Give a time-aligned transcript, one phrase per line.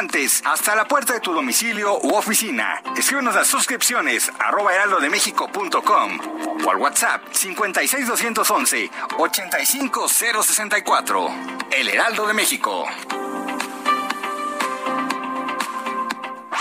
[0.00, 2.82] Antes, hasta la puerta de tu domicilio u oficina.
[2.96, 6.18] Escríbenos las suscripciones arroba heraldodemexico.com
[6.64, 11.28] o al WhatsApp 56211 85064.
[11.72, 12.86] El Heraldo de México.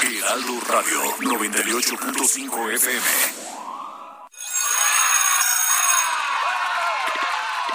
[0.03, 3.07] Heraldo Radio 98.5 FM.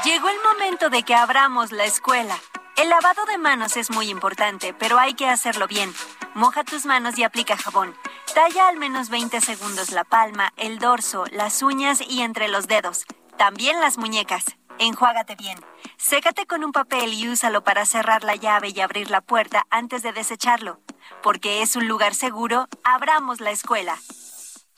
[0.04, 2.38] Llegó el momento de que abramos la escuela.
[2.76, 5.94] El lavado de manos es muy importante, pero hay que hacerlo bien.
[6.34, 7.94] Moja tus manos y aplica jabón.
[8.34, 13.04] Talla al menos 20 segundos la palma, el dorso, las uñas y entre los dedos.
[13.38, 14.44] También las muñecas.
[14.80, 15.58] Enjuágate bien.
[15.98, 20.02] Sécate con un papel y úsalo para cerrar la llave y abrir la puerta antes
[20.02, 20.80] de desecharlo.
[21.22, 23.96] Porque es un lugar seguro, abramos la escuela.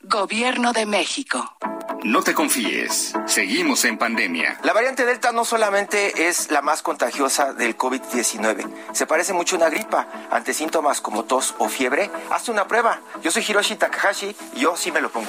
[0.08, 1.56] Gobierno de México.
[2.04, 3.12] No te confíes.
[3.26, 4.60] Seguimos en pandemia.
[4.62, 9.58] La variante Delta no solamente es la más contagiosa del COVID-19, se parece mucho a
[9.58, 10.06] una gripa.
[10.30, 13.00] Ante síntomas como tos o fiebre, hazte una prueba.
[13.22, 15.28] Yo soy Hiroshi Takahashi y yo sí me lo pongo.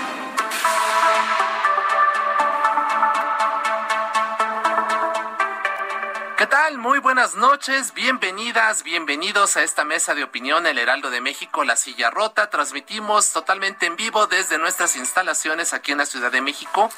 [6.41, 6.79] ¿Qué tal?
[6.79, 11.75] Muy buenas noches, bienvenidas, bienvenidos a esta mesa de opinión El Heraldo de México, La
[11.75, 12.49] Silla Rota.
[12.49, 16.89] Transmitimos totalmente en vivo desde nuestras instalaciones aquí en la Ciudad de México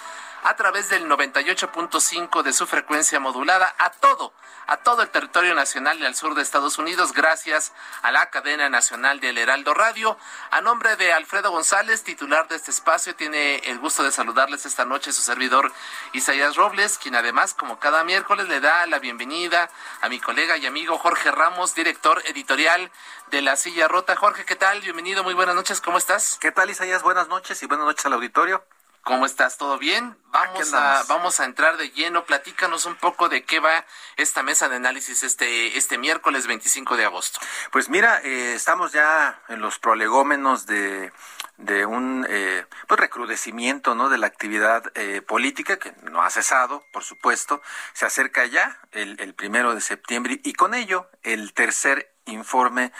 [0.43, 4.33] a través del 98.5 de su frecuencia modulada a todo,
[4.67, 7.71] a todo el territorio nacional y al sur de Estados Unidos, gracias
[8.01, 10.17] a la cadena nacional del Heraldo Radio.
[10.51, 14.83] A nombre de Alfredo González, titular de este espacio, tiene el gusto de saludarles esta
[14.83, 15.71] noche su servidor
[16.11, 19.69] Isaías Robles, quien además, como cada miércoles, le da la bienvenida
[20.01, 22.91] a mi colega y amigo Jorge Ramos, director editorial
[23.31, 24.17] de La Silla Rota.
[24.17, 24.81] Jorge, ¿qué tal?
[24.81, 26.37] Bienvenido, muy buenas noches, ¿cómo estás?
[26.41, 27.01] ¿Qué tal, Isaías?
[27.01, 28.65] Buenas noches y buenas noches al auditorio.
[29.03, 29.57] ¿Cómo estás?
[29.57, 30.15] ¿Todo bien?
[30.31, 32.23] Vamos a, vamos a entrar de lleno.
[32.23, 37.03] Platícanos un poco de qué va esta mesa de análisis este, este miércoles 25 de
[37.03, 37.41] agosto.
[37.73, 41.11] Pues mira, eh, estamos ya en los prolegómenos de,
[41.57, 44.07] de un eh, pues recrudecimiento ¿no?
[44.07, 47.61] de la actividad eh, política, que no ha cesado, por supuesto.
[47.91, 52.91] Se acerca ya el, el primero de septiembre y con ello el tercer informe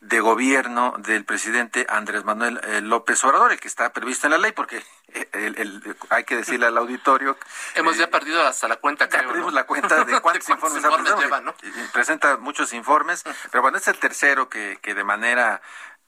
[0.00, 4.38] de gobierno del presidente Andrés Manuel eh, López Obrador, el que está previsto en la
[4.38, 7.36] ley, porque eh, el, el, hay que decirle al auditorio.
[7.74, 9.58] Hemos ya perdido hasta la cuenta, Ya creo, perdimos ¿no?
[9.60, 13.78] la cuenta de cuántos, ¿De cuántos informes, informes lleva, eh, Presenta muchos informes, pero bueno,
[13.78, 15.60] es el tercero que, que de manera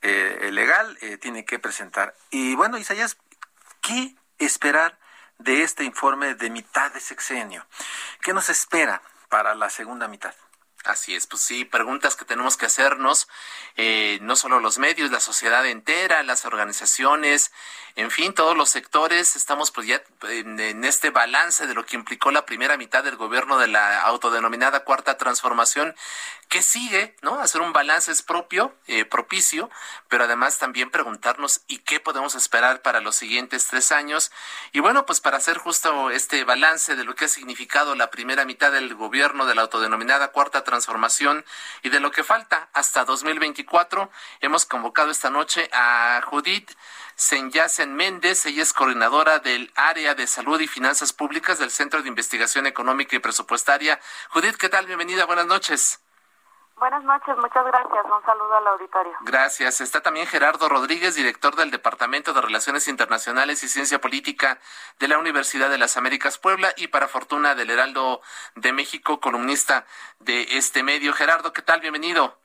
[0.02, 2.14] eh, legal eh, tiene que presentar.
[2.30, 3.16] Y bueno, Isaías,
[3.80, 4.98] ¿qué esperar
[5.38, 7.64] de este informe de mitad de sexenio?
[8.20, 10.34] ¿Qué nos espera para la segunda mitad?
[10.84, 13.28] Así es, pues sí, preguntas que tenemos que hacernos,
[13.76, 17.52] eh, no solo los medios, la sociedad entera, las organizaciones,
[17.94, 21.94] en fin, todos los sectores, estamos pues ya en, en este balance de lo que
[21.94, 25.94] implicó la primera mitad del gobierno de la autodenominada cuarta transformación,
[26.52, 27.40] qué sigue, ¿no?
[27.40, 29.70] Hacer un balance es propio, eh, propicio,
[30.08, 34.30] pero además también preguntarnos y qué podemos esperar para los siguientes tres años.
[34.70, 38.44] Y bueno, pues para hacer justo este balance de lo que ha significado la primera
[38.44, 41.42] mitad del gobierno de la autodenominada Cuarta Transformación
[41.82, 44.10] y de lo que falta hasta 2024,
[44.42, 46.70] hemos convocado esta noche a Judith
[47.16, 48.44] Senyacen Méndez.
[48.44, 53.16] Ella es coordinadora del área de salud y finanzas públicas del Centro de Investigación Económica
[53.16, 53.98] y Presupuestaria.
[54.28, 54.84] Judith, ¿qué tal?
[54.84, 56.01] Bienvenida, buenas noches.
[56.76, 58.04] Buenas noches, muchas gracias.
[58.04, 59.12] Un saludo al auditorio.
[59.20, 59.80] Gracias.
[59.80, 64.58] Está también Gerardo Rodríguez, director del Departamento de Relaciones Internacionales y Ciencia Política
[64.98, 68.20] de la Universidad de las Américas Puebla y para fortuna del Heraldo
[68.56, 69.86] de México, columnista
[70.18, 71.12] de este medio.
[71.12, 71.80] Gerardo, ¿qué tal?
[71.80, 72.38] Bienvenido.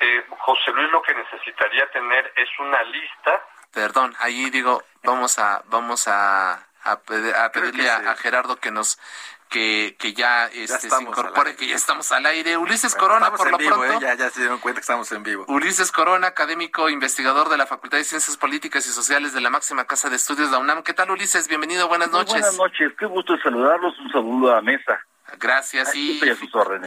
[0.00, 3.42] Eh, José Luis lo que necesitaría tener es una lista.
[3.72, 8.98] Perdón, ahí digo, vamos a vamos a, a, pedirle a, Gerardo que nos
[9.48, 12.56] que, que ya, este, se incorpore, que ya estamos al aire.
[12.56, 13.84] Ulises Corona, por lo pronto.
[13.84, 13.98] ¿eh?
[14.00, 15.44] Ya, ya se dieron cuenta que estamos en vivo.
[15.48, 19.84] Ulises Corona, académico, investigador de la Facultad de Ciencias Políticas y Sociales de la máxima
[19.84, 20.82] casa de estudios de la UNAM.
[20.82, 21.48] ¿Qué tal, Ulises?
[21.48, 22.32] Bienvenido, buenas noches.
[22.32, 23.98] buenas noches, qué gusto saludarlos.
[23.98, 25.00] Un saludo a la mesa.
[25.38, 25.94] Gracias.
[25.94, 26.20] Y,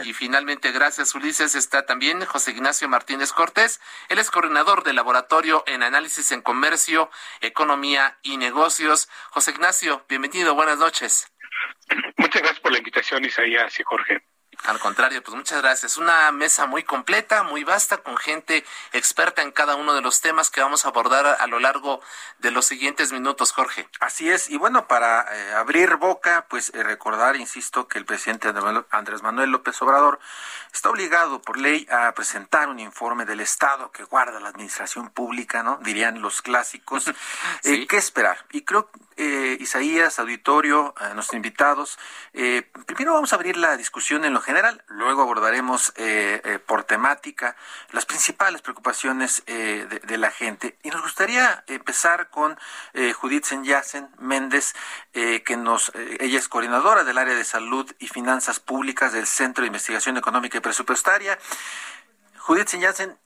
[0.04, 3.80] y, finalmente, gracias Ulises, está también José Ignacio Martínez Cortés.
[4.08, 7.10] Él es coordinador del Laboratorio en Análisis en Comercio,
[7.42, 9.08] Economía y Negocios.
[9.30, 11.30] José Ignacio, bienvenido, buenas noches.
[12.16, 14.22] Muchas gracias por la invitación, Isaías y Jorge.
[14.64, 15.96] Al contrario, pues muchas gracias.
[15.96, 20.50] Una mesa muy completa, muy vasta, con gente experta en cada uno de los temas
[20.50, 22.02] que vamos a abordar a, lo largo
[22.38, 23.88] de los siguientes minutos, Jorge.
[24.00, 24.50] Así es.
[24.50, 28.52] Y bueno, para eh, abrir boca, pues eh, recordar, insisto, que el presidente
[28.90, 30.20] Andrés Manuel López Obrador
[30.72, 35.62] está obligado por ley a presentar un informe del Estado que guarda la administración pública,
[35.62, 35.78] ¿no?
[35.82, 37.10] Dirían los clásicos.
[37.64, 38.46] Eh, ¿Qué esperar?
[38.52, 41.98] Y creo, Isaías, auditorio, nuestros invitados,
[42.32, 44.49] primero vamos a abrir la discusión en lo general.
[44.88, 47.56] Luego abordaremos eh, eh, por temática
[47.92, 50.76] las principales preocupaciones eh, de, la gente.
[50.82, 52.58] Y nos gustaría empezar con
[53.20, 54.74] Judith Senyacen Méndez,
[55.12, 59.68] que nos, ella es coordinadora del área de salud y finanzas públicas del Centro de
[59.68, 61.38] Investigación Económica y Presupuestaria.
[62.38, 63.18] Judith Senyacen,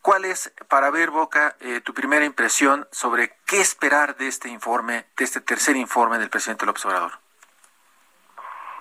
[0.00, 5.24] ¿Cuál es, para ver, Boca, tu primera impresión sobre qué esperar de este informe, de
[5.24, 7.27] este tercer informe del presidente López Obrador?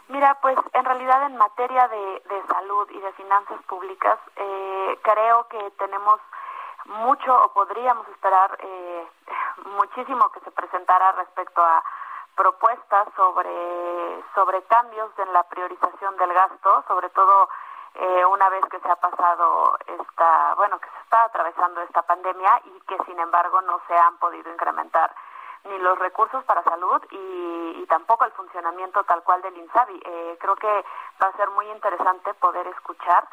[0.10, 5.48] Mira, pues en realidad en materia de, de salud y de finanzas públicas, eh, creo
[5.50, 6.20] que tenemos
[6.86, 9.08] mucho o podríamos esperar eh,
[9.66, 11.84] muchísimo que se presentara respecto a
[12.36, 17.50] propuestas sobre, sobre cambios en la priorización del gasto, sobre todo
[17.96, 22.62] eh, una vez que se ha pasado esta, bueno, que se está atravesando esta pandemia
[22.66, 25.14] y que sin embargo no se han podido incrementar
[25.66, 30.02] ni los recursos para salud y, tampoco el funcionamiento tal cual del INSABI.
[30.04, 30.86] Eh, creo que
[31.24, 33.26] va a ser muy interesante poder escuchar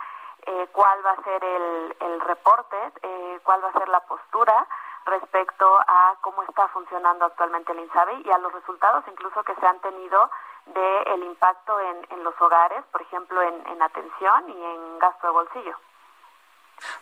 [0.47, 4.67] eh, cuál va a ser el, el reporte, eh, cuál va a ser la postura
[5.07, 9.67] respecto a cómo está funcionando actualmente el INSABI y a los resultados incluso que se
[9.67, 10.31] han tenido
[10.67, 15.27] del el impacto en, en los hogares, por ejemplo, en, en atención y en gasto
[15.27, 15.77] de bolsillo.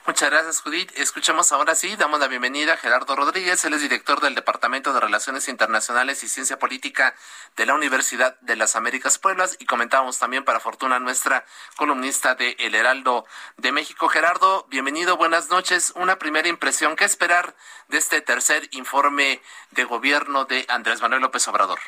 [0.06, 0.90] Muchas gracias, Judith.
[0.96, 5.00] Escuchamos ahora sí, damos la bienvenida a Gerardo Rodríguez, él es director del Departamento de
[5.00, 7.14] Relaciones Internacionales y Ciencia Política
[7.56, 11.44] de la Universidad de las Américas Pueblas y comentábamos también para fortuna nuestra
[11.76, 13.26] columnista de El Heraldo
[13.56, 14.08] de México.
[14.08, 15.92] Gerardo, bienvenido, buenas noches.
[15.96, 17.54] Una primera impresión, ¿qué esperar
[17.88, 19.40] de este tercer informe
[19.70, 21.78] de gobierno de Andrés Manuel López Obrador?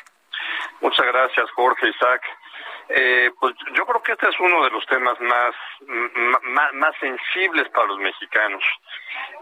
[0.81, 2.21] Muchas gracias, Jorge Isaac.
[2.87, 5.55] Eh, pues yo creo que este es uno de los temas más,
[6.73, 8.63] más, sensibles para los mexicanos.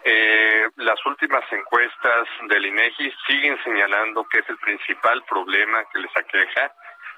[0.06, 6.16] Eh, las últimas encuestas del INEGI siguen señalando que es el principal problema que les
[6.16, 6.74] aqueja,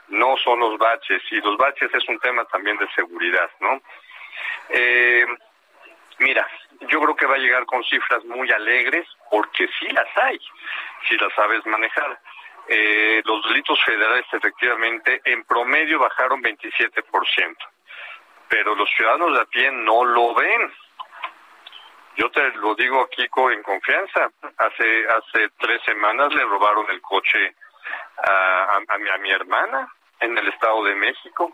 [0.08, 3.82] no son los baches, y los baches es un tema también de seguridad, ¿no?
[4.70, 5.26] Eh,
[6.20, 6.48] mira,
[6.82, 10.40] yo creo que va a llegar con cifras muy alegres, porque sí las hay,
[11.08, 12.20] si las sabes manejar
[12.68, 17.56] eh, los delitos federales efectivamente en promedio bajaron 27%,
[18.48, 20.74] pero los ciudadanos de a pie no lo ven.
[22.18, 24.32] Yo te lo digo aquí en confianza.
[24.58, 27.56] Hace hace tres semanas le robaron el coche
[28.28, 29.92] a, a, mi, a mi hermana
[30.22, 31.52] en el Estado de México.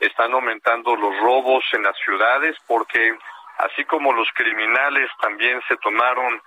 [0.00, 3.16] Están aumentando los robos en las ciudades porque
[3.58, 6.42] así como los criminales también se tomaron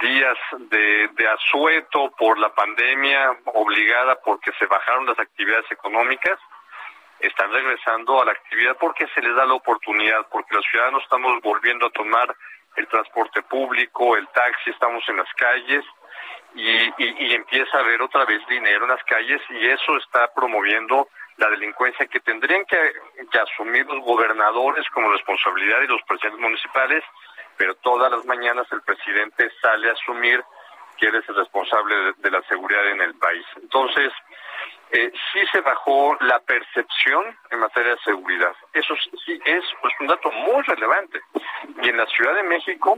[0.00, 0.36] días
[0.70, 6.38] de, de asueto por la pandemia obligada porque se bajaron las actividades económicas,
[7.20, 11.40] están regresando a la actividad porque se les da la oportunidad, porque los ciudadanos estamos
[11.42, 12.34] volviendo a tomar
[12.76, 15.84] el transporte público, el taxi, estamos en las calles
[16.54, 21.08] y, y, empieza a haber otra vez dinero en las calles y eso está promoviendo
[21.36, 22.76] la delincuencia que tendrían que,
[23.38, 27.02] asumir los gobernadores como responsabilidad y los presidentes municipales,
[27.56, 30.42] pero todas las mañanas el presidente sale a asumir
[30.96, 33.44] que él es el responsable de, la seguridad en el país.
[33.56, 34.12] Entonces,
[34.90, 38.54] eh, sí se bajó la percepción en materia de seguridad.
[38.72, 38.94] Eso
[39.24, 41.20] sí es pues, un dato muy relevante.
[41.82, 42.96] Y en la Ciudad de México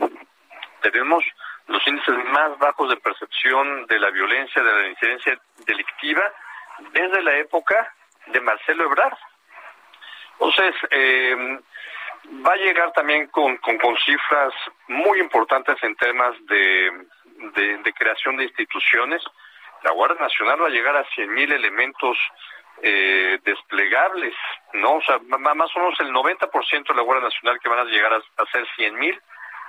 [0.83, 1.25] tenemos
[1.69, 6.23] los índices más bajos de percepción de la violencia, de la incidencia delictiva,
[6.93, 7.95] desde la época
[8.27, 9.17] de Marcelo Ebrard.
[10.33, 11.59] Entonces, eh,
[12.47, 14.53] va a llegar también con, con, cifras
[14.89, 16.91] muy importantes en temas de,
[17.83, 19.23] de, creación de instituciones.
[19.83, 22.17] La Guardia Nacional va a llegar a 100.000 elementos
[22.83, 24.35] eh, desplegables,
[24.75, 24.97] ¿no?
[24.97, 28.13] O sea, más o menos el 90% de la Guardia Nacional que van a llegar
[28.13, 29.21] a, a ser 100.000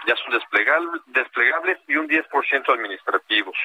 [0.06, 3.58] ya son desplegables, desplegables y un 10% administrativos.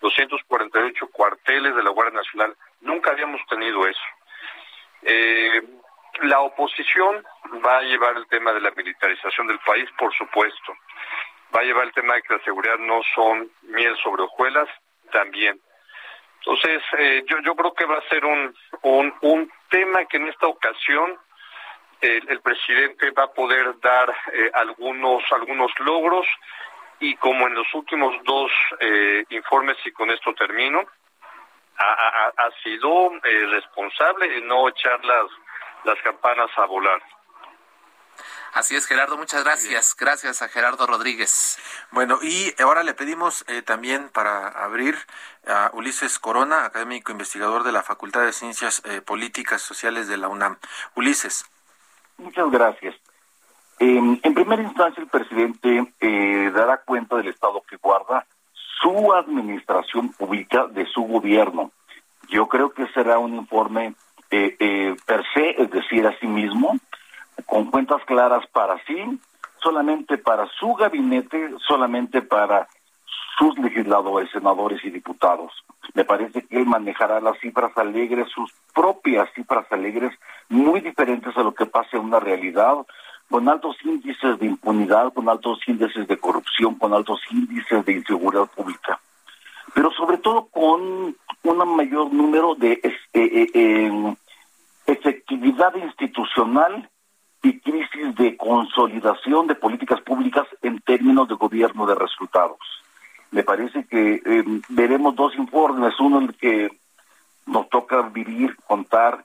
[0.00, 2.56] 248 cuarteles de la Guardia Nacional.
[2.80, 4.00] Nunca habíamos tenido eso.
[5.02, 5.62] Eh,
[6.22, 7.24] la oposición
[7.64, 10.76] va a llevar el tema de la militarización del país, por supuesto.
[11.54, 14.68] Va a llevar el tema de que la seguridad no son miel sobre hojuelas,
[15.12, 15.60] también.
[16.38, 20.28] Entonces, eh, yo, yo creo que va a ser un, un, un tema que en
[20.28, 21.18] esta ocasión
[22.00, 26.26] el, presidente va a poder dar eh, algunos, algunos logros
[27.00, 30.84] y como en los últimos dos eh, informes, y con esto termino,
[31.76, 35.26] ha, sido eh, responsable en no echar las,
[35.84, 37.02] las campanas a volar.
[38.54, 39.94] Así es, Gerardo, muchas gracias.
[39.98, 41.58] Gracias a Gerardo Rodríguez.
[41.90, 44.96] Bueno, y ahora le pedimos también para abrir
[45.46, 50.56] a Ulises Corona, académico investigador de la Facultad de Ciencias Políticas Sociales de la UNAM.
[50.94, 51.44] Ulises.
[52.16, 52.94] Muchas gracias.
[53.80, 58.24] en primera instancia, el presidente eh, dará cuenta del estado que guarda
[58.80, 61.72] su administración pública de su gobierno.
[62.28, 63.94] Yo creo que será un informe
[64.30, 66.78] eh, eh, per se, es decir, a sí mismo,
[67.46, 69.18] con cuentas claras para sí,
[69.62, 72.68] solamente para su gabinete, solamente para
[73.38, 75.52] sus legisladores, senadores y diputados.
[75.94, 80.12] Me parece que él manejará las cifras alegres, sus propias cifras alegres,
[80.48, 82.76] muy diferentes a lo que pasa en una realidad,
[83.30, 88.46] con altos índices de impunidad, con altos índices de corrupción, con altos índices de inseguridad
[88.46, 89.00] pública,
[89.74, 94.14] pero sobre todo con un mayor número de eh, eh,
[94.86, 96.88] efectividad institucional
[97.44, 102.58] y crisis de consolidación de políticas públicas en términos de gobierno de resultados
[103.34, 106.80] me parece que eh, veremos dos informes, uno en el que
[107.46, 109.24] nos toca vivir, contar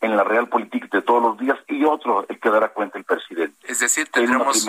[0.00, 3.04] en la real política de todos los días y otro el que dará cuenta el
[3.04, 3.56] presidente.
[3.64, 4.64] Es decir, tendremos,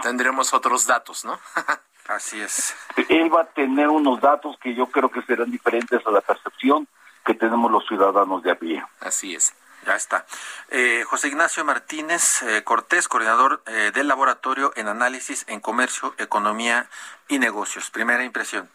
[0.00, 1.36] tendremos otros datos, ¿no?
[2.08, 2.76] Así es.
[3.08, 6.86] Él va a tener unos datos que yo creo que serán diferentes a la percepción
[7.24, 8.84] que tenemos los ciudadanos de a pie.
[9.00, 9.52] Así es.
[9.86, 10.26] Ya está.
[10.70, 16.88] Eh, José Ignacio Martínez eh, Cortés, coordinador eh, del Laboratorio en Análisis en Comercio, Economía
[17.28, 17.92] y Negocios.
[17.92, 18.68] Primera impresión.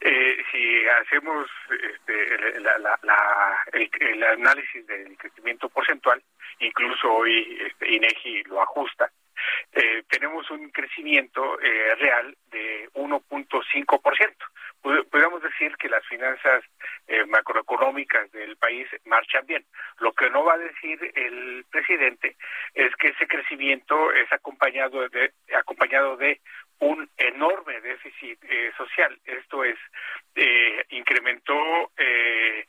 [0.00, 6.22] Eh, si hacemos este, el, análisis del crecimiento porcentual,
[6.60, 9.10] incluso hoy este, INEGI lo ajusta,
[9.72, 14.34] eh, tenemos un crecimiento eh, real de 1.5%.
[14.82, 16.62] Podríamos decir que las finanzas
[17.08, 19.64] eh, macroeconómicas del país marchan bien.
[19.98, 22.36] Lo que no va a decir el presidente
[22.74, 26.40] es que ese crecimiento es acompañado de, acompañado de
[26.80, 29.18] un enorme déficit eh, social.
[29.24, 29.76] Esto es,
[30.34, 32.66] eh, incrementó eh,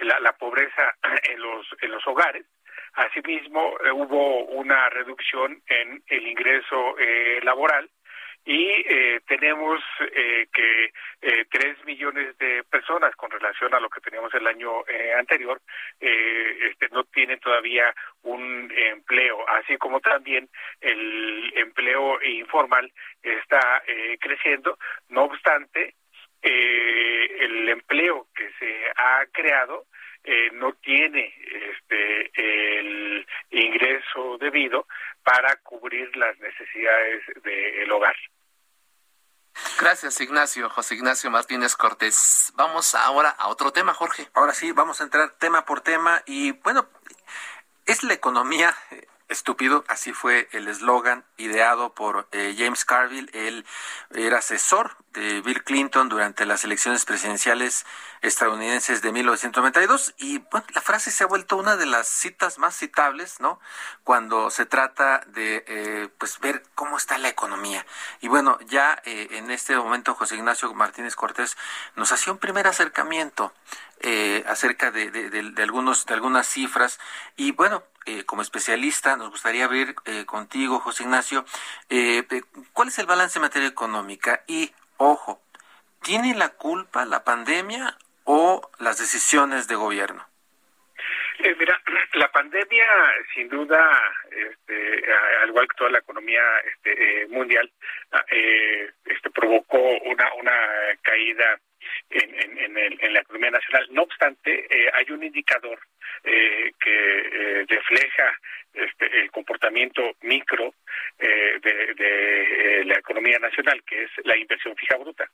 [0.00, 0.94] la, la, pobreza
[1.30, 2.46] en los, en los hogares.
[2.94, 6.96] Asimismo, hubo una reducción en el ingreso
[7.42, 7.88] laboral
[8.44, 14.00] y eh, tenemos eh, que eh, tres millones de personas con relación a lo que
[14.00, 14.84] teníamos el año
[15.18, 15.60] anterior
[16.00, 20.48] este, no tienen todavía un empleo, así como también
[20.80, 22.90] el empleo informal
[23.22, 23.82] está
[24.20, 24.78] creciendo.
[25.08, 25.94] No obstante,
[26.42, 29.86] el empleo que se ha creado
[30.52, 31.34] no tiene
[31.70, 33.26] este, el
[34.38, 34.86] debido
[35.28, 38.16] para cubrir las necesidades del hogar.
[39.78, 40.70] Gracias, Ignacio.
[40.70, 42.50] José Ignacio Martínez Cortés.
[42.54, 44.26] Vamos ahora a otro tema, Jorge.
[44.32, 46.88] Ahora sí, vamos a entrar tema por tema y bueno,
[47.84, 48.74] es la economía
[49.28, 53.64] estúpido, así fue el eslogan ideado por eh, James Carville, él
[54.14, 57.86] era asesor de Bill Clinton durante las elecciones presidenciales
[58.20, 62.76] estadounidenses de 1992 y bueno, la frase se ha vuelto una de las citas más
[62.76, 63.60] citables, ¿no?
[64.04, 67.84] Cuando se trata de eh, pues ver cómo está la economía.
[68.20, 71.56] Y bueno, ya eh, en este momento José Ignacio Martínez Cortés
[71.96, 73.52] nos hacía un primer acercamiento
[74.46, 77.00] acerca de, algunos de algunas cifras
[77.36, 81.44] y bueno eh, como especialista, nos gustaría ver eh, contigo, José Ignacio,
[81.90, 82.22] eh,
[82.72, 85.42] cuál es el balance en materia económica y, ojo,
[86.00, 90.26] ¿tiene la culpa la pandemia o las decisiones de gobierno?
[91.58, 91.78] mira,
[92.14, 92.86] la pandemia,
[93.34, 93.78] sin duda,
[94.30, 95.04] este,
[95.42, 97.70] al igual que toda la economía este, mundial,
[98.12, 100.58] ah, este, provocó una, una
[101.02, 101.60] caída
[102.10, 103.86] en, en, en, la economía nacional.
[103.90, 105.78] No obstante, hay un indicador
[106.24, 108.36] eh, que eh, refleja
[108.74, 110.74] este, el comportamiento micro
[111.18, 115.30] eh, de, la economía nacional, que es la inversión fija bruta.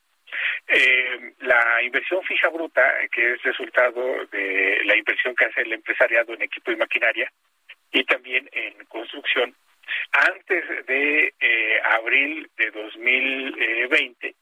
[1.40, 6.42] la inversión fija bruta, que es resultado de la inversión que hace el empresariado en
[6.42, 7.30] equipo y maquinaria
[7.92, 9.54] y también en construcción,
[10.12, 11.32] antes de
[11.84, 14.34] abril de 2020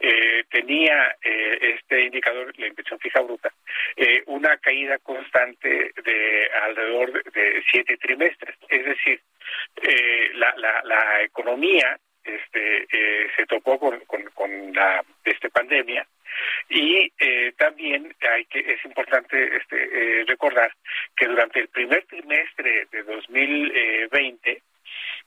[0.00, 3.52] eh, tenía eh, este indicador, la inversión fija bruta,
[3.96, 8.56] eh, una caída constante de alrededor de siete trimestres.
[8.68, 9.20] Es decir,
[10.34, 12.86] la, la, la, economía este,
[13.36, 14.00] se tocó con,
[14.34, 16.06] con, la este, pandemia
[16.68, 17.10] y
[17.56, 20.72] también hay que es importante este, recordar
[21.16, 24.62] que durante el primer trimestre de 2020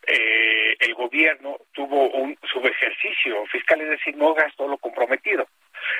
[0.05, 5.47] eh, el gobierno tuvo un subejercicio fiscal, es decir, no gastó lo comprometido.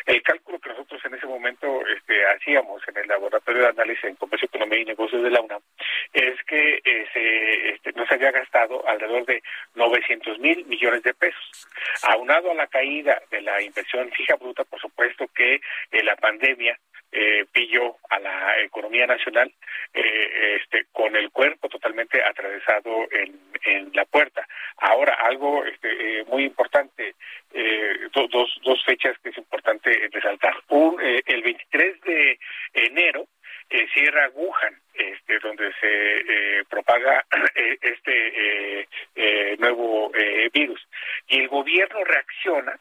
[0.06, 4.16] El cálculo que nosotros en ese momento este, hacíamos en el laboratorio de análisis en
[4.16, 5.62] comercio, economía y negocios de la UNAM
[6.14, 9.42] es que eh, se, este, no se había gastado alrededor de
[9.76, 11.68] 900 mil millones de pesos.
[12.04, 16.78] Aunado a la caída de la inversión fija bruta, por supuesto que eh, la pandemia
[17.20, 19.52] eh, pilló a la economía nacional
[19.92, 24.48] eh, este, con el cuerpo totalmente atravesado en, la puerta.
[24.78, 27.16] Ahora, algo este, eh, muy importante,
[27.54, 30.54] eh, dos, dos fechas que es importante resaltar.
[30.70, 32.40] Un, el 23 de
[32.74, 33.28] enero
[33.94, 37.26] cierra Wuhan, este, donde se propaga
[37.82, 38.88] este
[39.58, 40.12] nuevo
[40.54, 40.88] virus.
[41.28, 42.80] Y el gobierno reacciona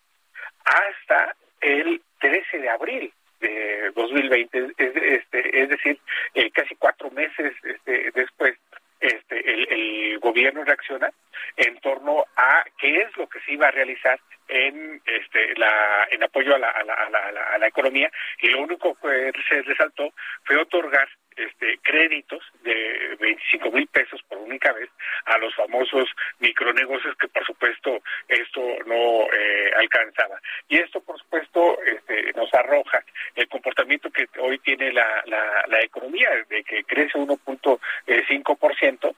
[0.65, 5.99] hasta el 13 de abril de 2020, es, este, es decir,
[6.35, 8.57] eh, casi cuatro meses este, después,
[9.01, 11.11] este, el, el, gobierno reacciona
[11.57, 14.19] en torno a qué es lo que se iba a realizar
[14.49, 18.49] en este la en apoyo a la, a la, a la, a la economía y
[18.49, 20.13] lo único que se resaltó
[20.45, 24.91] fue otorgar este, créditos de 25 mil pesos por única vez
[25.27, 30.41] a los famosos micronegocios que por supuesto esto no eh, alcanzaba.
[30.69, 35.81] Y esto por supuesto este, nos arroja el comportamiento que hoy tiene la, la, la
[35.83, 39.15] economía, de que crece 1.5%,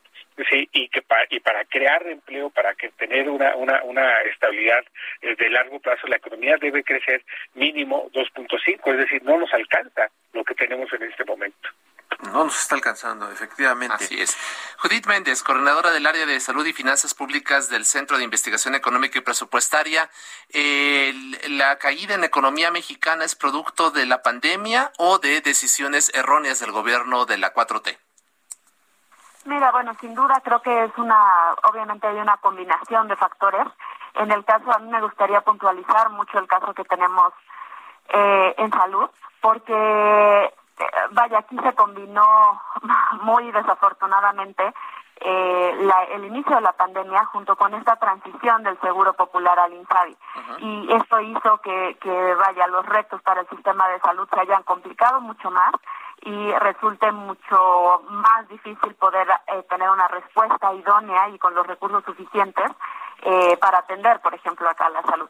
[0.51, 4.85] Sí, y que para, y para crear empleo, para que tener una, una, una estabilidad
[5.21, 10.09] eh, de largo plazo, la economía debe crecer mínimo 2.5, es decir, no nos alcanza
[10.33, 11.69] lo que tenemos en este momento.
[12.21, 13.95] No nos está alcanzando, efectivamente.
[13.95, 14.37] Así es.
[14.79, 19.19] Judith Méndez, coordinadora del área de salud y finanzas públicas del Centro de Investigación Económica
[19.19, 20.11] y Presupuestaria.
[21.49, 26.59] ¿La caída en la economía mexicana es producto de la pandemia o de decisiones erróneas
[26.59, 27.97] del gobierno de la 4T?
[29.45, 33.67] Mira, bueno, sin duda creo que es una, obviamente hay una combinación de factores.
[34.15, 37.33] En el caso, a mí me gustaría puntualizar mucho el caso que tenemos
[38.09, 39.09] eh, en salud,
[39.41, 40.53] porque
[41.11, 42.61] vaya, aquí se combinó
[43.23, 44.75] muy desafortunadamente
[45.21, 50.17] eh, el inicio de la pandemia junto con esta transición del seguro popular al INSABI.
[50.59, 54.63] Y esto hizo que, que, vaya, los retos para el sistema de salud se hayan
[54.63, 55.73] complicado mucho más
[56.23, 62.05] y resulte mucho más difícil poder eh, tener una respuesta idónea y con los recursos
[62.05, 62.71] suficientes
[63.23, 65.29] eh, para atender, por ejemplo, acá la salud.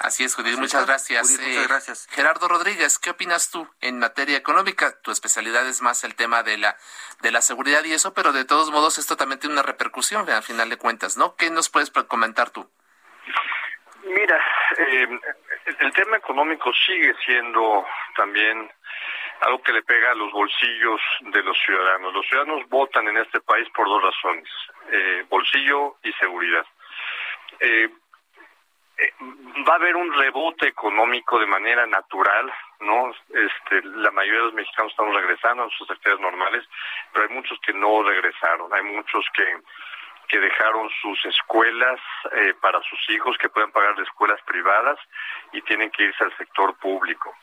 [0.00, 0.58] Así es, Judith.
[0.58, 1.30] Muchas gracias.
[1.30, 2.06] muchas eh, gracias.
[2.10, 5.00] Gerardo Rodríguez, ¿qué opinas tú en materia económica?
[5.02, 6.76] Tu especialidad es más el tema de la
[7.22, 10.42] de la seguridad y eso, pero de todos modos esto también tiene una repercusión al
[10.42, 11.34] final de cuentas, ¿no?
[11.36, 12.68] ¿Qué nos puedes comentar tú?
[14.04, 14.40] Mira,
[14.78, 15.08] eh,
[15.80, 17.84] el tema económico sigue siendo
[18.16, 18.70] también
[19.40, 22.14] algo que le pega a los bolsillos de los ciudadanos.
[22.14, 24.48] Los ciudadanos votan en este país por dos razones,
[24.90, 26.64] eh, bolsillo y seguridad.
[27.60, 27.88] Eh,
[28.98, 29.12] eh,
[29.68, 33.12] va a haber un rebote económico de manera natural, ¿no?
[33.30, 36.64] Este, la mayoría de los mexicanos estamos regresando a sus actividades normales,
[37.12, 39.44] pero hay muchos que no regresaron, hay muchos que
[40.28, 42.00] que dejaron sus escuelas
[42.32, 44.98] eh, para sus hijos, que pueden pagar de escuelas privadas
[45.52, 47.34] y tienen que irse al sector público.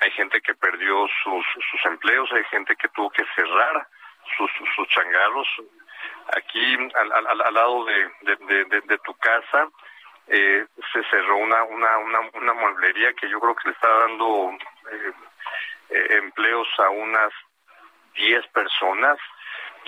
[0.00, 1.44] Hay gente que perdió sus,
[1.84, 3.86] empleos, hay gente que tuvo que cerrar
[4.36, 4.88] sus, sus.
[6.36, 9.68] Aquí, al, al, al lado de, tu casa,
[10.28, 14.50] eh, se cerró una, una, una, una, mueblería que yo creo que le está dando
[14.90, 15.12] eh,
[15.90, 17.32] eh empleos a unas
[18.14, 19.18] 10 personas.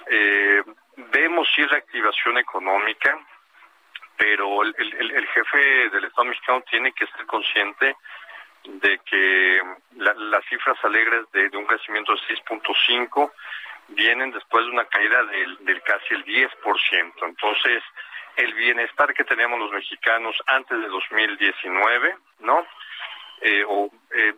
[0.09, 0.63] Eh,
[0.97, 3.19] vemos sí reactivación económica,
[4.17, 7.97] pero el, el, jefe del Estado mexicano tiene que ser consciente
[8.65, 9.61] de que
[9.97, 13.33] las cifras alegres de, un crecimiento de 6.5
[13.89, 17.13] vienen después de una caída del, del casi el 10%.
[17.23, 17.83] Entonces,
[18.37, 22.67] el bienestar que teníamos los mexicanos antes de 2019, ¿no?
[23.41, 24.35] Eh, o, eh,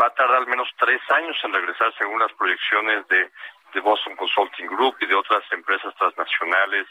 [0.00, 3.30] va a tardar al menos tres años en regresar según las proyecciones de
[3.72, 6.86] de Boston Consulting Group y de otras empresas transnacionales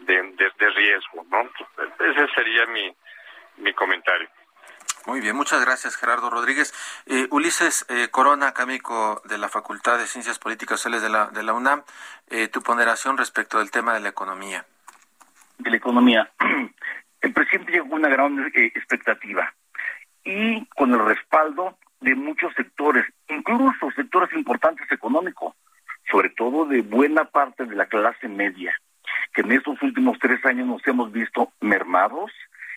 [0.00, 0.14] de,
[0.58, 1.50] de, riesgo, ¿no?
[1.98, 2.94] Ese sería mi,
[3.58, 4.28] mi comentario.
[5.06, 6.74] Muy bien, muchas gracias Gerardo Rodríguez.
[7.06, 11.42] Eh, Ulises eh, Corona, académico de la Facultad de Ciencias Políticas Sociales de la, de
[11.42, 11.84] la UNAM,
[12.28, 14.66] eh, tu ponderación respecto del tema de la economía.
[15.60, 16.30] De la economía.
[17.20, 19.52] El presidente llegó con una gran expectativa
[20.24, 25.54] y con el respaldo de muchos sectores, incluso sectores importantes económicos
[26.10, 28.74] sobre todo de buena parte de la clase media,
[29.32, 32.32] que en estos últimos tres años nos hemos visto mermados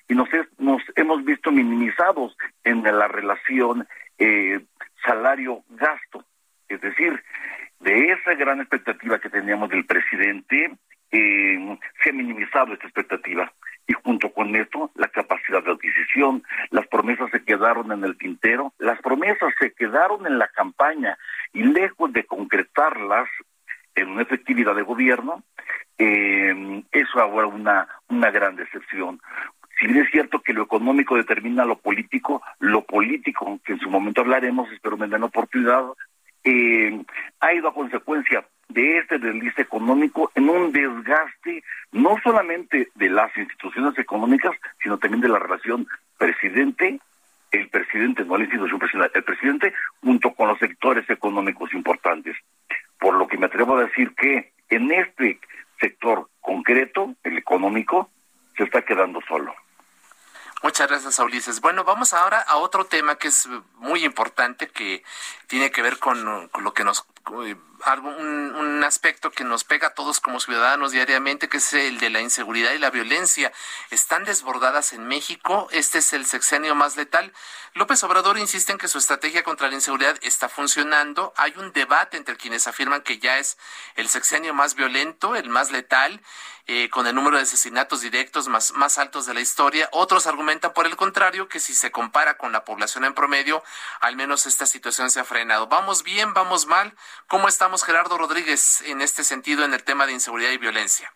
[0.08, 4.62] y nos, nos hemos visto minimizados en la relación eh,
[5.06, 6.26] salario-gasto.
[6.68, 7.22] Es decir,
[7.80, 10.72] de esa gran expectativa que teníamos del presidente,
[11.14, 13.52] eh, se ha minimizado esta expectativa.
[13.86, 18.74] Y junto con esto, la capacidad de adquisición, las promesas se quedaron en el tintero,
[18.80, 21.18] las promesas se quedaron en la campaña
[21.52, 23.30] y lejos de concretarlas
[23.96, 25.44] en una efectividad de gobierno,
[25.98, 29.22] eh, eso ahora una, una gran decepción.
[29.80, 33.90] Si bien es cierto que lo económico determina lo político, lo político, que en su
[33.90, 35.84] momento hablaremos, espero me den oportunidad,
[36.44, 37.04] eh,
[37.42, 43.36] ha ido a consecuencia de este desliz económico en un desgaste no solamente de las
[43.38, 47.00] instituciones económicas, sino también de la relación presidente
[47.54, 52.36] el presidente, no la institución presidencial, el presidente junto con los sectores económicos importantes.
[53.00, 55.40] Por lo que me atrevo a decir que en este
[55.80, 58.10] sector concreto, el económico,
[58.58, 59.54] se está quedando solo.
[60.64, 61.62] Muchas gracias, Ulises.
[61.62, 65.04] Bueno, vamos ahora a otro tema que es muy importante, que
[65.48, 67.06] tiene que ver con, con lo que nos
[67.92, 72.10] un, un, aspecto que nos pega a todos como ciudadanos diariamente, que es el de
[72.10, 73.52] la inseguridad y la violencia.
[73.92, 75.68] Están desbordadas en México.
[75.72, 77.34] Este es el sexenio más letal.
[77.76, 81.34] López Obrador insiste en que su estrategia contra la inseguridad está funcionando.
[81.38, 83.58] Hay un debate entre quienes afirman que ya es
[83.96, 86.22] el sexenio más violento, el más letal,
[86.68, 89.90] eh, con el número de asesinatos directos más, más altos de la historia.
[89.92, 93.64] Otros argumentan por el contrario, que si se compara con la población en promedio,
[94.00, 95.68] al menos esta situación se ha frenado.
[95.68, 96.34] ¿Vamos bien?
[96.36, 96.96] ¿Vamos mal?
[97.28, 101.12] ¿Cómo estamos, Gerardo Rodríguez, en este sentido en el tema de inseguridad y violencia?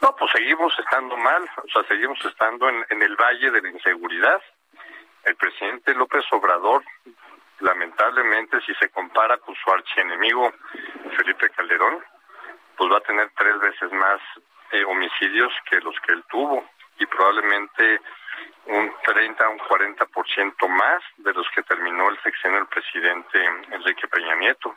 [0.00, 3.70] No, pues seguimos estando mal, o sea, seguimos estando en, en el valle de la
[3.70, 4.40] inseguridad.
[5.24, 6.82] El presidente López Obrador,
[7.60, 10.52] lamentablemente, si se compara con su archienemigo
[11.16, 12.04] Felipe Calderón,
[12.76, 14.20] pues va a tener tres veces más
[14.72, 16.64] eh, homicidios que los que él tuvo
[16.98, 18.00] y probablemente
[18.66, 24.34] un 30 un 40% más de los que terminó el sexenio del presidente Enrique Peña
[24.36, 24.76] Nieto.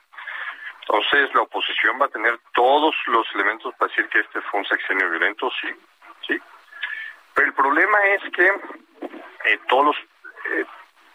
[0.88, 4.66] Entonces, la oposición va a tener todos los elementos para decir que este fue un
[4.68, 5.68] sexenio violento, sí,
[6.28, 6.40] sí.
[7.34, 10.66] Pero el problema es que eh, todos los eh,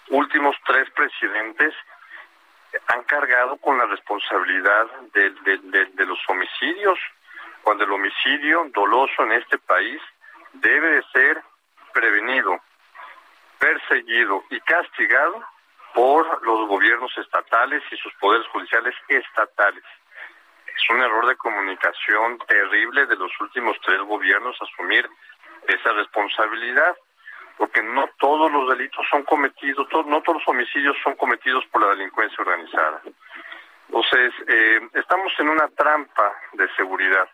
[0.09, 1.73] últimos tres presidentes
[2.89, 6.99] han cargado con la responsabilidad de, de los homicidios
[7.63, 10.01] cuando el homicidio doloso en este país
[10.53, 11.43] debe de ser
[11.93, 12.61] prevenido,
[13.59, 15.45] perseguido y castigado
[15.95, 19.85] por los gobiernos estatales y sus poderes judiciales estatales.
[20.67, 25.09] Es un error de comunicación terrible de los últimos tres gobiernos asumir
[25.67, 26.97] esa responsabilidad,
[27.59, 31.91] porque no todos los delitos son cometidos, no todos los homicidios son cometidos por la
[31.91, 33.03] delincuencia organizada.
[33.89, 37.29] Entonces, eh, estamos en una trampa de seguridad.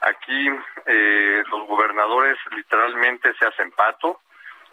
[0.00, 0.50] Aquí
[0.86, 4.20] eh, los gobernadores literalmente se hacen pato,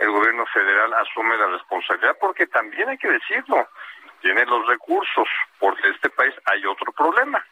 [0.01, 3.69] el gobierno federal asume la responsabilidad, porque también hay que decirlo,
[4.19, 5.27] tiene los recursos,
[5.59, 7.45] porque este país hay otro problema.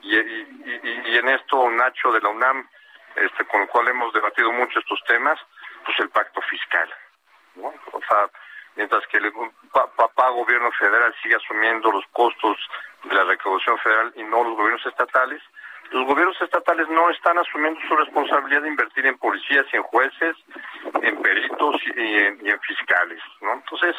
[0.00, 2.66] Y, en esto, Nacho de la UNAM,
[3.16, 5.38] este, con el cual hemos debatido mucho estos temas,
[5.84, 6.88] pues el pacto fiscal.
[7.56, 8.30] O sea,
[8.76, 9.30] mientras que el
[9.70, 12.56] papá gobierno federal sigue asumiendo los costos
[13.04, 15.42] de la recaudación federal y no los gobiernos estatales,
[15.90, 20.36] los gobiernos estatales no están asumiendo su responsabilidad de invertir en policías y en jueces,
[21.02, 23.54] en peritos y en, fiscales, ¿no?
[23.54, 23.96] Entonces,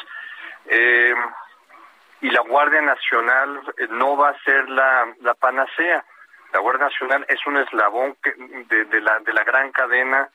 [0.66, 1.14] eh,
[2.22, 6.04] y la Guardia Nacional eh, no va a ser la, la panacea.
[6.52, 8.16] La Guardia Nacional es un eslabón
[8.68, 10.28] de, de, la, de la gran cadena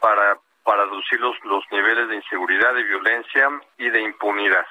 [0.00, 4.66] para, para reducir los, los niveles de inseguridad, de violencia y de impunidad.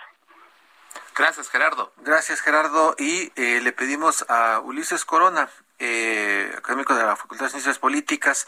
[1.16, 1.92] Gracias, Gerardo.
[1.98, 2.96] Gracias, Gerardo.
[2.98, 8.48] Y eh, le pedimos a Ulises Corona, eh, académico de la Facultad de Ciencias Políticas,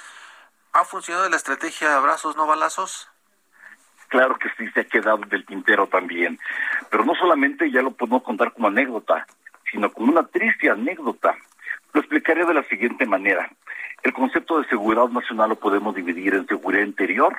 [0.74, 3.10] ¿ha funcionado la estrategia abrazos no balazos?
[4.10, 6.40] Claro que sí, se ha quedado del tintero también.
[6.90, 9.26] Pero no solamente ya lo podemos contar como anécdota,
[9.72, 11.36] sino como una triste anécdota.
[11.94, 13.50] Lo explicaré de la siguiente manera.
[14.02, 17.38] El concepto de seguridad nacional lo podemos dividir en seguridad interior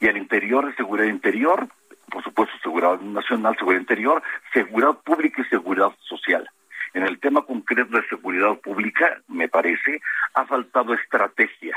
[0.00, 1.68] y al interior de seguridad interior,
[2.10, 4.22] por supuesto seguridad nacional, seguridad interior,
[4.52, 6.48] seguridad pública y seguridad social.
[6.94, 10.00] En el tema concreto de seguridad pública, me parece,
[10.34, 11.76] ha faltado estrategia.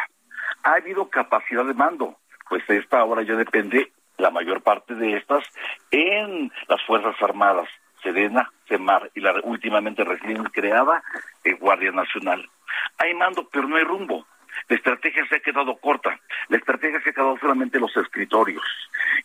[0.64, 2.18] Ha habido capacidad de mando,
[2.50, 5.44] pues esta ahora ya depende, la mayor parte de estas,
[5.92, 7.70] en las Fuerzas Armadas,
[8.02, 11.04] Sedena, Semar y la últimamente recién creada
[11.44, 12.50] eh, Guardia Nacional.
[12.98, 14.26] Hay mando, pero no hay rumbo.
[14.70, 16.20] La estrategia se ha quedado corta.
[16.50, 18.64] La estrategia se ha quedado solamente en los escritorios.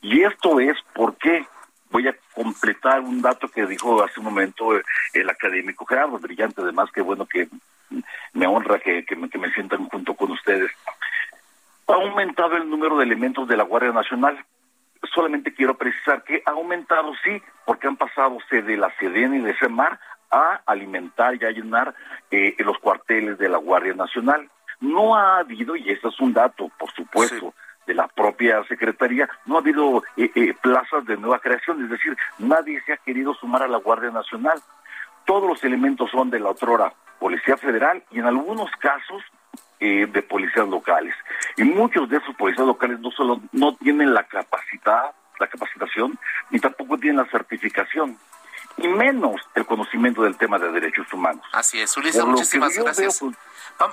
[0.03, 1.46] Y esto es porque
[1.90, 6.62] voy a completar un dato que dijo hace un momento eh, el académico Gerardo, brillante,
[6.62, 7.48] además que bueno que
[8.33, 10.70] me honra que, que me sientan junto con ustedes.
[11.88, 14.38] Ha aumentado el número de elementos de la Guardia Nacional.
[15.12, 19.57] Solamente quiero precisar que ha aumentado, sí, porque han pasado de la Sedena y de
[19.59, 19.98] SEMAR
[20.31, 21.94] a alimentar y a llenar
[22.31, 24.48] eh, los cuarteles de la Guardia Nacional.
[24.79, 27.55] No ha habido, y este es un dato, por supuesto,
[27.90, 32.16] de la propia Secretaría, no ha habido eh, eh, plazas de nueva creación, es decir,
[32.38, 34.61] nadie se ha querido sumar a la Guardia Nacional.
[35.24, 39.24] Todos los elementos son de la otrora Policía Federal y en algunos casos
[39.81, 41.16] eh, de policías locales.
[41.57, 46.16] Y muchos de esos policías locales no solo no tienen la capacidad, la capacitación,
[46.50, 48.16] ni tampoco tienen la certificación
[48.76, 51.44] y menos el conocimiento del tema de derechos humanos.
[51.52, 53.18] Así es, Ulises, muchísimas gracias.
[53.20, 53.37] Pues,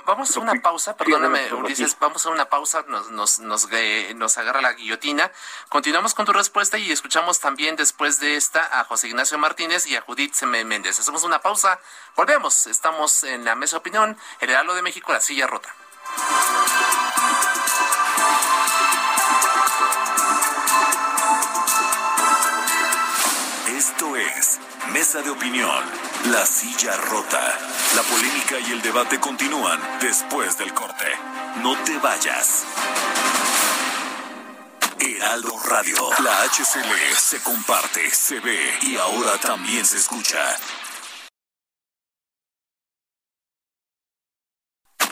[0.04, 3.68] vamos a una pausa, perdóname, Ulises, vamos a una pausa, nos, nos, nos,
[4.16, 5.30] nos agarra la guillotina.
[5.68, 9.96] Continuamos con tu respuesta y escuchamos también después de esta a José Ignacio Martínez y
[9.96, 10.98] a Judith Méndez.
[11.00, 11.80] Hacemos una pausa,
[12.16, 15.74] volvemos, estamos en la mesa de opinión, el Heraldo de México, la silla rota.
[23.78, 24.58] Esto es
[24.92, 25.84] Mesa de Opinión,
[26.32, 27.40] La Silla Rota.
[27.94, 31.06] La polémica y el debate continúan después del corte.
[31.62, 32.64] No te vayas.
[34.98, 40.56] Heraldo Radio, la HCL se comparte, se ve y ahora también se escucha.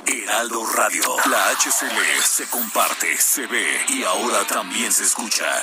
[0.07, 5.63] Heraldo Radio, la HCL se comparte, se ve y ahora también se escucha.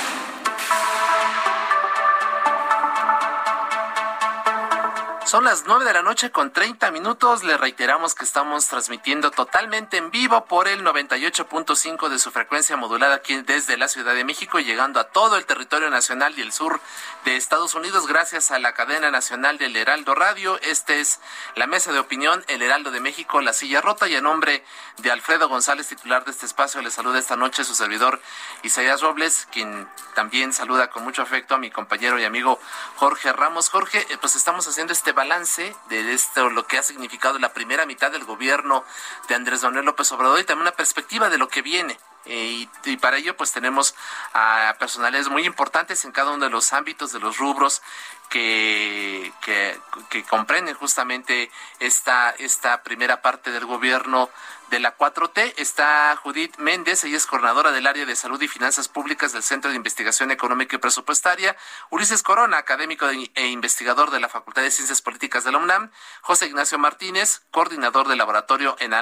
[5.31, 7.45] Son las nueve de la noche con 30 minutos.
[7.45, 13.15] Le reiteramos que estamos transmitiendo totalmente en vivo por el 98.5 de su frecuencia modulada
[13.15, 16.81] aquí desde la Ciudad de México llegando a todo el territorio nacional y el sur
[17.23, 20.59] de Estados Unidos gracias a la cadena nacional del Heraldo Radio.
[20.63, 21.21] Este es
[21.55, 24.65] la mesa de opinión, el Heraldo de México, la silla rota y a nombre
[24.97, 28.19] de Alfredo González, titular de este espacio, le saluda esta noche su servidor
[28.63, 32.59] Isaías Robles, quien también saluda con mucho afecto a mi compañero y amigo
[32.97, 33.69] Jorge Ramos.
[33.69, 37.85] Jorge, eh, pues estamos haciendo este balance de esto, lo que ha significado la primera
[37.85, 38.83] mitad del gobierno
[39.27, 41.99] de Andrés Manuel López Obrador y también una perspectiva de lo que viene.
[42.25, 43.95] Eh, y, para ello pues tenemos
[44.33, 47.81] a personales muy importantes en cada uno de los ámbitos de los rubros
[48.29, 49.79] que, que,
[50.09, 54.29] que comprenden justamente esta, esta primera parte del gobierno
[54.71, 58.87] de la 4T está Judith Méndez, ella es coordinadora del área de salud y finanzas
[58.87, 61.57] públicas del Centro de Investigación Económica y Presupuestaria,
[61.89, 66.45] Ulises Corona, académico e investigador de la Facultad de Ciencias Políticas de la UNAM, José
[66.47, 68.93] Ignacio Martínez, coordinador del laboratorio en,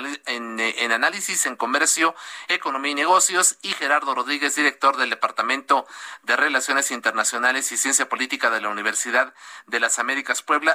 [0.92, 2.16] análisis en comercio,
[2.48, 5.86] economía y negocios, y Gerardo Rodríguez, director del Departamento
[6.24, 9.36] de Relaciones Internacionales y Ciencia Política de la Universidad
[9.68, 10.72] de las Américas Puebla,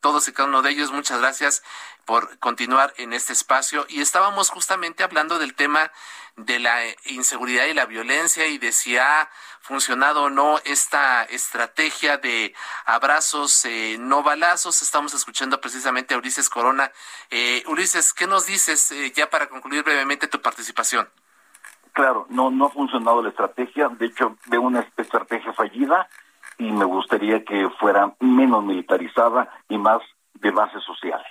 [0.00, 0.92] todos y cada uno de ellos.
[0.92, 1.62] Muchas gracias
[2.04, 3.86] por continuar en este espacio.
[3.88, 5.90] Y estábamos justamente hablando del tema
[6.36, 9.28] de la inseguridad y la violencia y de si ha
[9.60, 12.54] funcionado o no esta estrategia de
[12.84, 14.82] abrazos, eh, no balazos.
[14.82, 16.92] Estamos escuchando precisamente a Ulises Corona.
[17.30, 21.08] Eh, Ulises, ¿qué nos dices eh, ya para concluir brevemente tu participación?
[21.92, 23.88] Claro, no, no ha funcionado la estrategia.
[23.88, 26.08] De hecho, de una estrategia fallida
[26.58, 30.00] y me gustaría que fuera menos militarizada y más
[30.34, 31.22] de base social.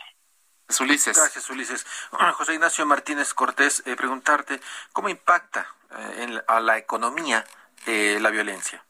[0.79, 1.15] Ulises.
[1.15, 1.85] Gracias, Ulises.
[2.33, 4.59] José Ignacio Martínez Cortés, eh, preguntarte,
[4.93, 7.43] ¿cómo impacta eh, en, a la economía
[7.85, 8.83] eh, la violencia?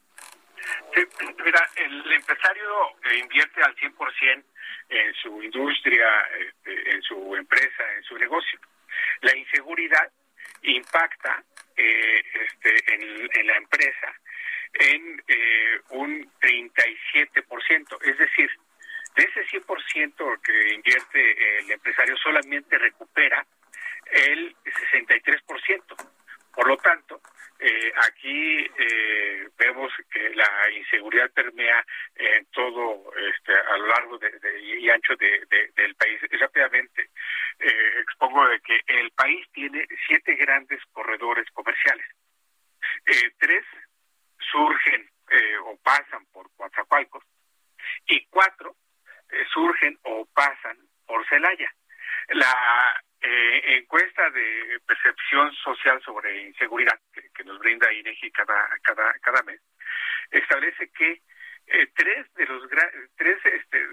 [0.96, 1.06] Sí,
[1.44, 2.70] mira, el empresario
[3.20, 4.44] invierte al 100%
[4.90, 6.08] en su industria,
[6.40, 8.60] este, en su empresa, en su negocio.
[9.22, 10.10] La inseguridad
[10.62, 11.44] impacta
[11.76, 14.16] este, en, en la empresa
[14.80, 17.98] en eh, un 37%.
[18.04, 18.50] Es decir,
[19.16, 23.46] de ese 100% que invierte el empresario solamente recupera
[24.12, 24.56] el
[24.92, 25.96] 63%.
[26.54, 27.22] Por lo tanto,
[27.60, 31.86] eh, aquí eh, vemos que la inseguridad permea
[32.16, 36.20] en todo este, a lo largo de, y ancho del país.
[36.40, 37.10] rápidamente
[38.00, 42.06] expongo de que el país tiene siete grandes corredores comerciales.
[43.40, 43.64] tres
[44.52, 47.24] surgen eh, o pasan por Coatzacoalcos
[48.08, 48.76] y cuatro
[49.30, 51.72] eh, surgen o pasan por Celaya.
[52.30, 59.44] La eh, encuesta de percepción social sobre inseguridad que, nos brinda INEGI cada, cada, cada
[59.44, 59.62] mes
[60.32, 61.22] establece que
[61.96, 62.64] tres de los
[63.16, 63.88] tres este,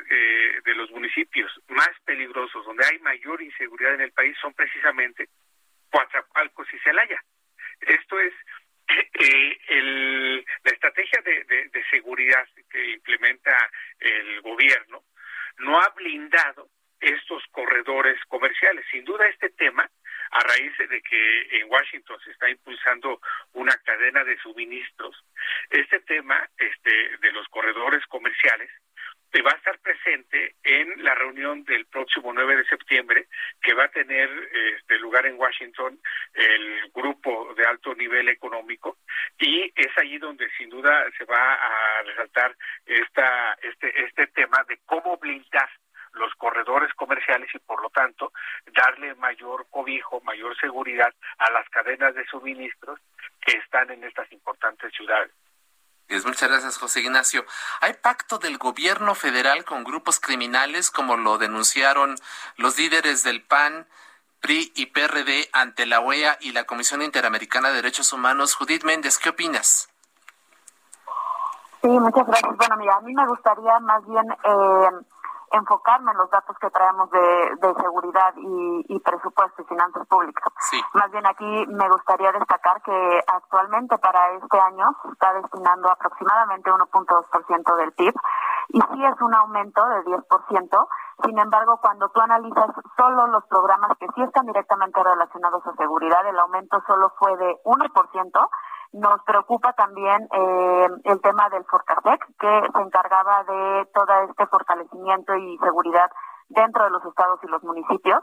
[0.65, 5.29] de los municipios más peligrosos donde hay mayor inseguridad en el país son precisamente
[5.91, 7.23] Coatzacoalcos y Celaya.
[7.81, 8.33] Esto es
[8.99, 15.05] eh, el, la estrategia de, de, seguridad que implementa el gobierno
[15.59, 16.69] no ha blindado
[17.01, 18.85] estos corredores comerciales.
[18.91, 19.89] Sin duda este tema,
[20.31, 23.21] a raíz de que en Washington se está impulsando
[23.53, 25.17] una cadena de suministros,
[25.71, 28.71] este tema este, de los corredores comerciales
[29.43, 30.72] va a estar presente en
[31.33, 33.27] reunión del próximo 9 de septiembre
[33.63, 34.29] que va a tener
[34.77, 35.99] este lugar en Washington
[36.35, 38.99] el grupo de alto nivel económico
[39.39, 42.55] y es allí donde sin duda se va a resaltar
[42.87, 45.69] esta este este tema de cómo blindar
[46.15, 48.33] los corredores comerciales y por lo tanto
[48.67, 53.01] darle mayor cobijo, mayor seguridad a las cadenas de suministros
[53.41, 55.33] que están en estas importantes ciudades.
[56.13, 57.47] Muchas gracias, José Ignacio.
[57.81, 62.17] ¿Hay pacto del gobierno federal con grupos criminales como lo denunciaron
[62.57, 63.87] los líderes del PAN,
[64.41, 68.55] PRI y PRD ante la OEA y la Comisión Interamericana de Derechos Humanos?
[68.55, 69.89] Judith Méndez, ¿qué opinas?
[71.81, 72.57] Sí, muchas gracias.
[72.59, 74.91] Bueno, mira, a mí me gustaría más bien eh,
[75.53, 80.47] enfocarme en los datos que traemos de, seguridad y, presupuesto y finanzas públicas.
[80.95, 86.71] Más bien aquí me gustaría destacar que actualmente para este año se está destinando aproximadamente
[86.71, 88.15] 1.2% del PIB
[88.69, 90.89] y sí es un aumento de 10%.
[91.25, 96.27] Sin embargo, cuando tú analizas solo los programas que sí están directamente relacionados a seguridad,
[96.27, 98.49] el aumento solo fue de 1%.
[98.93, 105.35] Nos preocupa también eh, el tema del Forcasec, que se encargaba de todo este fortalecimiento
[105.35, 106.11] y seguridad
[106.49, 108.21] dentro de los estados y los municipios.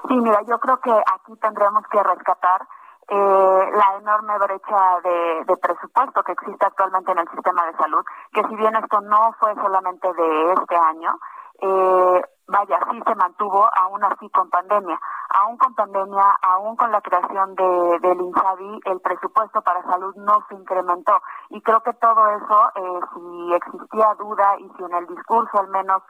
[0.07, 2.67] Sí, mira, yo creo que aquí tendremos que rescatar
[3.07, 8.03] eh, la enorme brecha de, de, presupuesto que existe actualmente en el sistema de salud,
[8.33, 11.19] que si bien esto no fue solamente de este año,
[11.61, 14.99] eh, vaya, sí se mantuvo, aún así con pandemia.
[15.29, 20.45] Aún con pandemia, aún con la creación de, del INSABI, el presupuesto para salud no
[20.47, 21.21] se incrementó.
[21.49, 25.67] Y creo que todo eso, eh, si existía duda y si en el discurso al
[25.69, 26.03] menos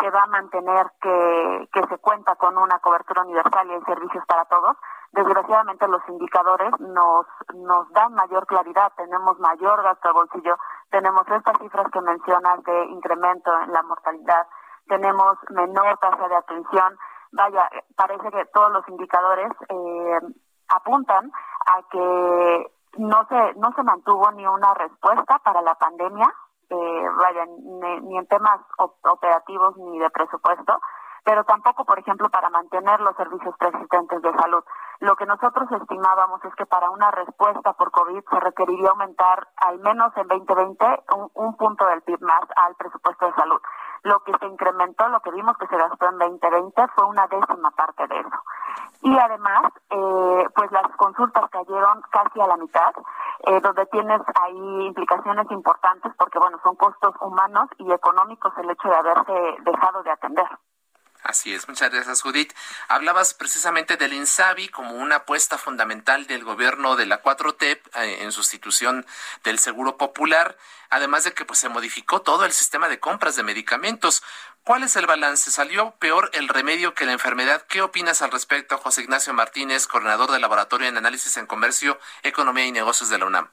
[0.00, 4.24] se va a mantener que, que se cuenta con una cobertura universal y hay servicios
[4.26, 4.76] para todos,
[5.12, 10.58] desgraciadamente los indicadores nos, nos dan mayor claridad, tenemos mayor gasto de bolsillo,
[10.90, 14.46] tenemos estas cifras que mencionas de incremento en la mortalidad,
[14.88, 16.98] tenemos menor tasa de atención,
[17.32, 20.20] vaya, parece que todos los indicadores eh,
[20.68, 21.30] apuntan
[21.66, 26.26] a que no se no se mantuvo ni una respuesta para la pandemia,
[26.70, 27.46] eh, vaya,
[28.02, 28.60] ni, en temas
[29.02, 30.80] operativos ni de presupuesto,
[31.24, 34.64] pero tampoco, por ejemplo, para mantener los servicios persistentes de salud.
[35.00, 39.78] Lo que nosotros estimábamos es que para una respuesta por COVID se requeriría aumentar al
[39.80, 40.84] menos en 2020
[41.16, 43.60] un, un punto del PIB más al presupuesto de salud.
[44.02, 47.70] Lo que se incrementó, lo que vimos que se gastó en 2020 fue una décima
[47.72, 48.42] parte de eso.
[49.02, 52.92] Y además, eh, pues las consultas cayeron casi a la mitad,
[53.46, 58.88] eh, donde tienes ahí implicaciones importantes porque, bueno, son costos humanos y económicos el hecho
[58.88, 60.48] de haberse dejado de atender.
[61.28, 62.54] Así es, muchas gracias Judith.
[62.88, 68.32] Hablabas precisamente del INSABI como una apuesta fundamental del gobierno de la 4T eh, en
[68.32, 69.04] sustitución
[69.44, 70.56] del Seguro Popular,
[70.88, 74.22] además de que pues se modificó todo el sistema de compras de medicamentos.
[74.64, 75.50] ¿Cuál es el balance?
[75.50, 77.66] ¿Salió peor el remedio que la enfermedad?
[77.68, 82.64] ¿Qué opinas al respecto, José Ignacio Martínez, coordinador del Laboratorio en Análisis en Comercio, Economía
[82.64, 83.50] y Negocios de la UNAM?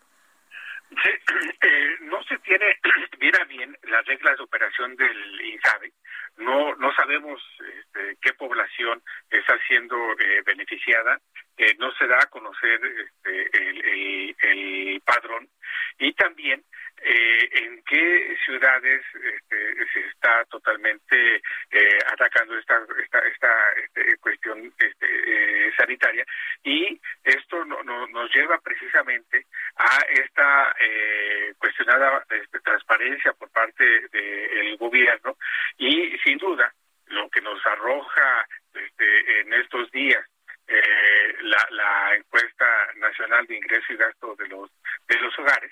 [0.91, 1.09] Sí,
[1.61, 2.79] eh, no se tiene
[3.19, 5.91] bien bien las reglas de operación del INSABI
[6.37, 11.19] no no sabemos este, qué población está siendo eh, beneficiada
[11.57, 15.47] eh, no se da a conocer este, el, el, padrón.
[15.99, 16.63] Y también
[17.03, 21.41] eh, en qué ciudades este, se está totalmente
[22.11, 26.25] atacando esta esta, esta este, cuestión este, sanitaria
[26.63, 30.75] y esto no, nos lleva precisamente a esta
[31.57, 35.37] cuestionada este, transparencia por parte del gobierno
[35.77, 36.73] y sin duda
[37.07, 40.25] lo que nos arroja este, en estos días
[40.67, 42.65] eh, la, la, encuesta
[42.95, 44.71] nacional de ingreso y gasto de los
[45.07, 45.71] de los hogares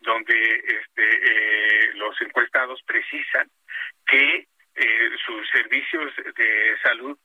[0.00, 3.50] donde este, eh, los encuestados precisan
[4.06, 7.18] que eh, sus servicios de salud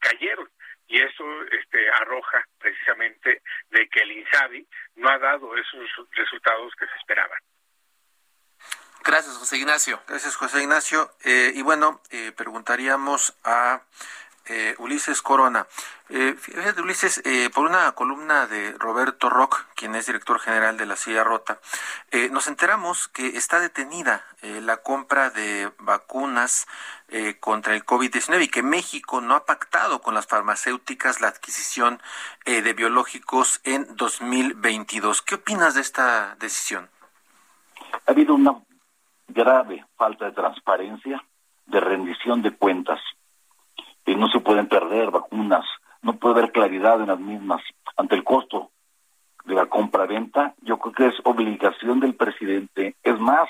[0.00, 0.48] cayeron
[0.88, 6.86] y eso este, arroja precisamente de que el INSABI no ha dado esos resultados que
[6.86, 7.38] se esperaban.
[9.04, 10.02] Gracias, José Ignacio.
[10.08, 11.10] Gracias, José Ignacio.
[11.24, 13.82] Eh, y bueno, eh, preguntaríamos a
[14.48, 15.66] eh, Ulises Corona.
[16.08, 17.22] fíjate, Ulises,
[17.54, 21.60] por una columna de Roberto Rock, quien es director general de la Silla Rota,
[22.30, 26.66] nos enteramos que está detenida la compra de vacunas
[27.40, 32.00] contra el COVID-19 y que México no ha pactado con las farmacéuticas la adquisición
[32.46, 35.20] de biológicos en 2022.
[35.20, 36.88] ¿Qué opinas de esta decisión?
[38.06, 38.54] Ha habido una
[39.28, 41.22] grave falta de transparencia,
[41.66, 43.00] de rendición de cuentas.
[44.08, 45.66] Y no se pueden perder vacunas,
[46.00, 47.60] no puede haber claridad en las mismas.
[47.96, 48.70] Ante el costo
[49.44, 53.48] de la compra-venta, yo creo que es obligación del presidente, es más,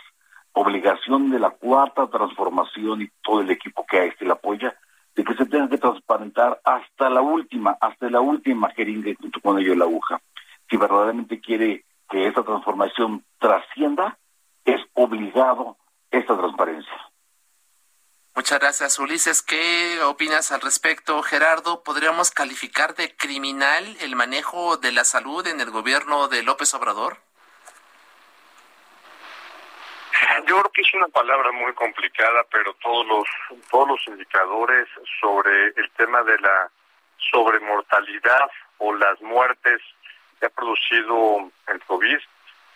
[0.53, 4.75] obligación de la cuarta transformación y todo el equipo que a este le apoya,
[5.15, 9.61] de que se tenga que transparentar hasta la última, hasta la última jeringa junto con
[9.61, 10.21] ello la aguja.
[10.69, 14.19] Si verdaderamente quiere que esa transformación trascienda,
[14.65, 15.77] es obligado
[16.11, 17.08] esta transparencia.
[18.39, 19.43] Muchas gracias, Ulises.
[19.43, 21.83] ¿Qué opinas al respecto, Gerardo?
[21.83, 27.17] ¿Podríamos calificar de criminal el manejo de la salud en el gobierno de López Obrador?
[30.47, 33.27] Yo creo que es una palabra muy complicada, pero todos los
[33.73, 34.87] todos los indicadores
[35.21, 36.71] sobre el tema de la
[37.33, 39.81] sobremortalidad o las muertes
[40.39, 42.19] que ha producido el COVID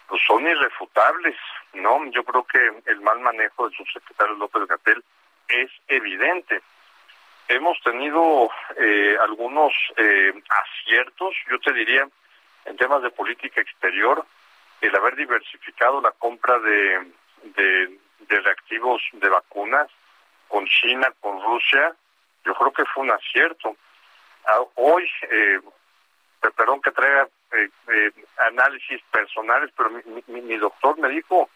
[0.09, 1.37] pues son irrefutables,
[1.75, 2.05] ¿no?
[2.11, 5.05] Yo creo que el mal manejo del subsecretario López Gatel
[5.49, 6.63] es evidente.
[7.49, 12.09] Hemos tenido eh, algunos eh, aciertos, yo te diría,
[12.65, 14.25] en temas de política exterior,
[14.81, 17.13] el haber diversificado la compra de,
[17.43, 19.89] de, de reactivos de vacunas
[20.49, 21.95] con China, con Rusia,
[22.45, 23.77] yo creo que fue un acierto.
[24.47, 25.61] Ah, hoy, eh,
[26.57, 28.11] perdón que traiga eh, eh,
[28.49, 29.91] análisis personales, pero
[30.27, 31.49] mi, doctor me dijo,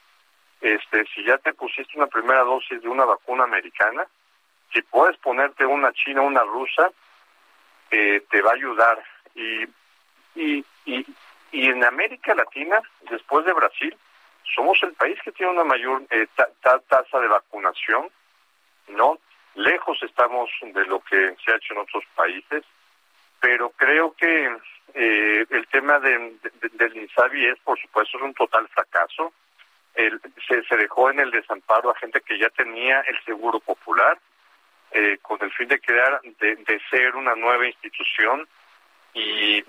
[0.60, 4.06] este, si ya te pusiste una primera dosis de una vacuna americana,
[4.72, 6.90] si puedes ponerte una china, una rusa,
[7.90, 9.02] eh, te va a ayudar.
[9.34, 9.64] Y,
[10.34, 11.06] y, y,
[11.52, 12.80] y en América Latina,
[13.10, 13.96] después de Brasil,
[14.54, 16.26] somos el país que tiene una mayor eh,
[16.62, 18.08] tasa de vacunación,
[18.88, 19.18] ¿no?
[19.54, 22.64] Lejos estamos de lo que se ha hecho en otros países,
[23.40, 24.56] pero creo que
[24.94, 26.36] eh, el tema de,
[26.72, 29.32] del INSABI es, por supuesto, es un total fracaso.
[30.48, 34.18] Se, se dejó en el desamparo a gente que ya tenía el seguro popular
[34.92, 38.46] eh, con el fin de crear, de, ser una nueva institución
[39.14, 39.64] y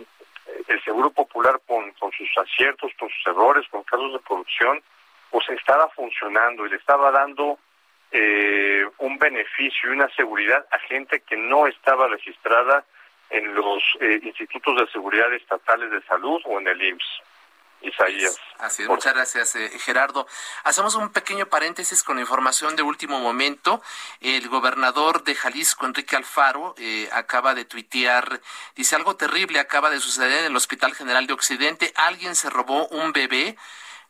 [0.67, 4.81] el Seguro Popular con, con sus aciertos, con sus errores, con casos de corrupción,
[5.29, 7.57] pues estaba funcionando y le estaba dando
[8.11, 12.85] eh, un beneficio y una seguridad a gente que no estaba registrada
[13.29, 17.21] en los eh, institutos de seguridad estatales de salud o en el IMSS.
[17.81, 18.37] Isaías.
[18.59, 20.27] Así es, muchas gracias, eh, Gerardo.
[20.63, 23.81] Hacemos un pequeño paréntesis con información de último momento.
[24.19, 28.41] El gobernador de Jalisco, Enrique Alfaro, eh, acaba de tuitear,
[28.75, 31.93] dice algo terrible acaba de suceder en el Hospital General de Occidente.
[31.95, 33.57] Alguien se robó un bebé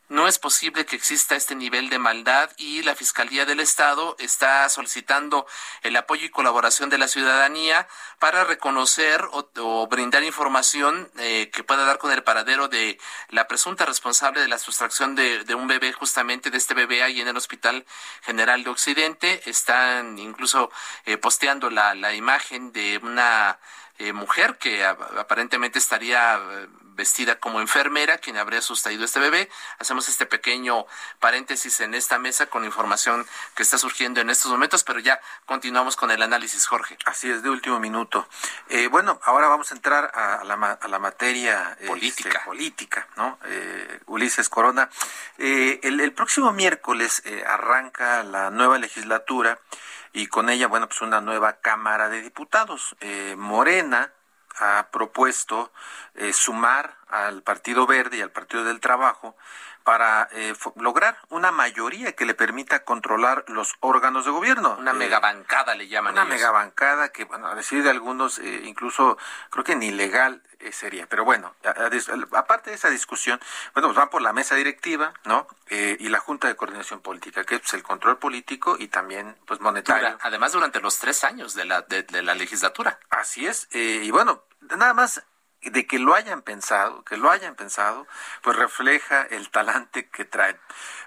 [0.08, 4.68] no es posible que exista este nivel de maldad y la Fiscalía del Estado está
[4.70, 5.46] solicitando
[5.82, 7.86] el apoyo y colaboración de la ciudadanía
[8.18, 12.98] para reconocer o, brindar información eh, que pueda dar con el paradero de
[13.28, 17.28] la presunta responsable de la sustracción de, un bebé, justamente de este bebé ahí en
[17.28, 17.84] el Hospital
[18.22, 19.42] General de Occidente.
[19.44, 20.70] Están incluso
[21.04, 23.58] eh, posteando la, imagen de una
[23.98, 26.40] eh, mujer que aparentemente estaría
[26.98, 29.48] vestida como enfermera, quien habría sustraído este bebé.
[29.78, 30.84] Hacemos este pequeño
[31.20, 33.24] paréntesis en esta mesa con información
[33.54, 36.98] que está surgiendo en estos momentos, pero ya continuamos con el análisis, Jorge.
[37.06, 38.28] Así es, de último minuto.
[38.68, 43.38] Eh, bueno, ahora vamos a entrar a la, a la materia este, política, política ¿no?
[43.46, 44.90] Eh, Ulises Corona.
[45.38, 49.60] Eh, el, el, próximo miércoles arranca la nueva legislatura
[50.12, 52.96] y con ella, bueno, pues una nueva Cámara de Diputados.
[53.36, 54.12] Morena
[54.60, 55.72] ha propuesto
[56.14, 59.36] eh, sumar al Partido Verde y al Partido del Trabajo
[59.88, 64.76] para eh, lograr una mayoría que le permita controlar los órganos de gobierno.
[64.78, 66.12] Una eh, megabancada le llaman.
[66.12, 69.16] Una megabancada que, bueno, a decir de algunos, eh, incluso
[69.48, 71.06] creo que ni legal sería.
[71.06, 71.54] Pero bueno,
[72.32, 73.40] aparte de esa discusión,
[73.72, 75.46] bueno, pues van por la mesa directiva, ¿no?
[75.70, 80.18] y la Junta de Coordinación Política, que es el control político y también, pues, monetario.
[80.20, 82.98] además, durante los tres años de la, de la legislatura.
[83.08, 83.68] Así es.
[83.72, 85.22] y bueno, nada más
[85.62, 88.06] de que lo hayan pensado, que lo hayan pensado,
[88.42, 90.56] pues refleja el talante que traen.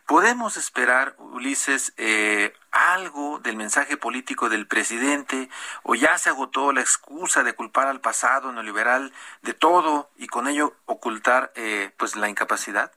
[0.06, 5.49] ¿Podemos esperar, Ulises, eh, algo del mensaje político del presidente
[5.84, 10.47] o ya se agotó la excusa de culpar al pasado neoliberal de todo y con
[10.47, 12.91] ello ocultar eh, pues la incapacidad?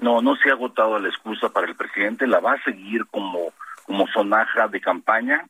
[0.00, 3.52] No, no se ha agotado la excusa para el presidente, la va a seguir como,
[3.84, 5.46] como sonaja de campaña.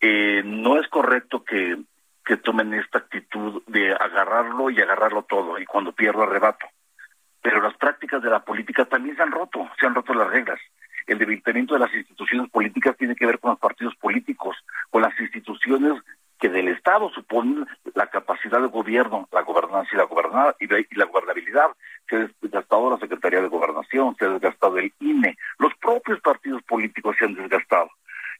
[0.00, 1.78] Eh, no es correcto que
[2.26, 6.66] que tomen esta actitud de agarrarlo y agarrarlo todo, y cuando pierdo arrebato.
[7.40, 10.58] Pero las prácticas de la política también se han roto, se han roto las reglas.
[11.06, 14.56] El debilitamiento de las instituciones políticas tiene que ver con los partidos políticos,
[14.90, 16.02] con las instituciones
[16.40, 17.64] que del Estado suponen
[17.94, 20.66] la capacidad de gobierno, la gobernanza y la, gobernada, y,
[20.96, 21.68] la gobernabilidad.
[22.10, 26.60] Se ha desgastado la Secretaría de Gobernación, se ha desgastado el INE, los propios partidos
[26.64, 27.88] políticos se han desgastado.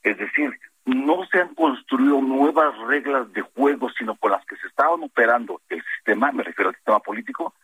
[0.02, 4.68] Es decir, no se han construido nuevas reglas de juego, sino con las que se
[4.68, 7.54] estaban operando el sistema, me refiero al sistema político,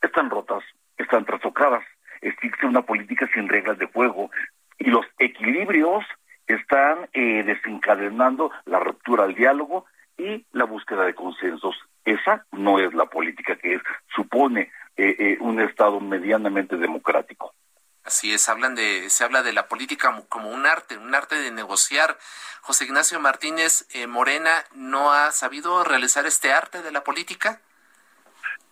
[0.00, 0.62] están rotas,
[0.96, 1.84] están trastocadas.
[2.20, 4.30] Existe una política sin reglas de juego
[4.78, 6.04] y los equilibrios
[6.46, 11.76] están eh, desencadenando la ruptura al diálogo y la búsqueda de consensos.
[12.04, 13.82] Esa no es la política que es,
[14.14, 17.52] supone eh, eh, un Estado medianamente democrático.
[18.08, 21.50] Así es, hablan de, se habla de la política como un arte, un arte de
[21.50, 22.16] negociar.
[22.62, 27.60] José Ignacio Martínez eh, Morena no ha sabido realizar este arte de la política.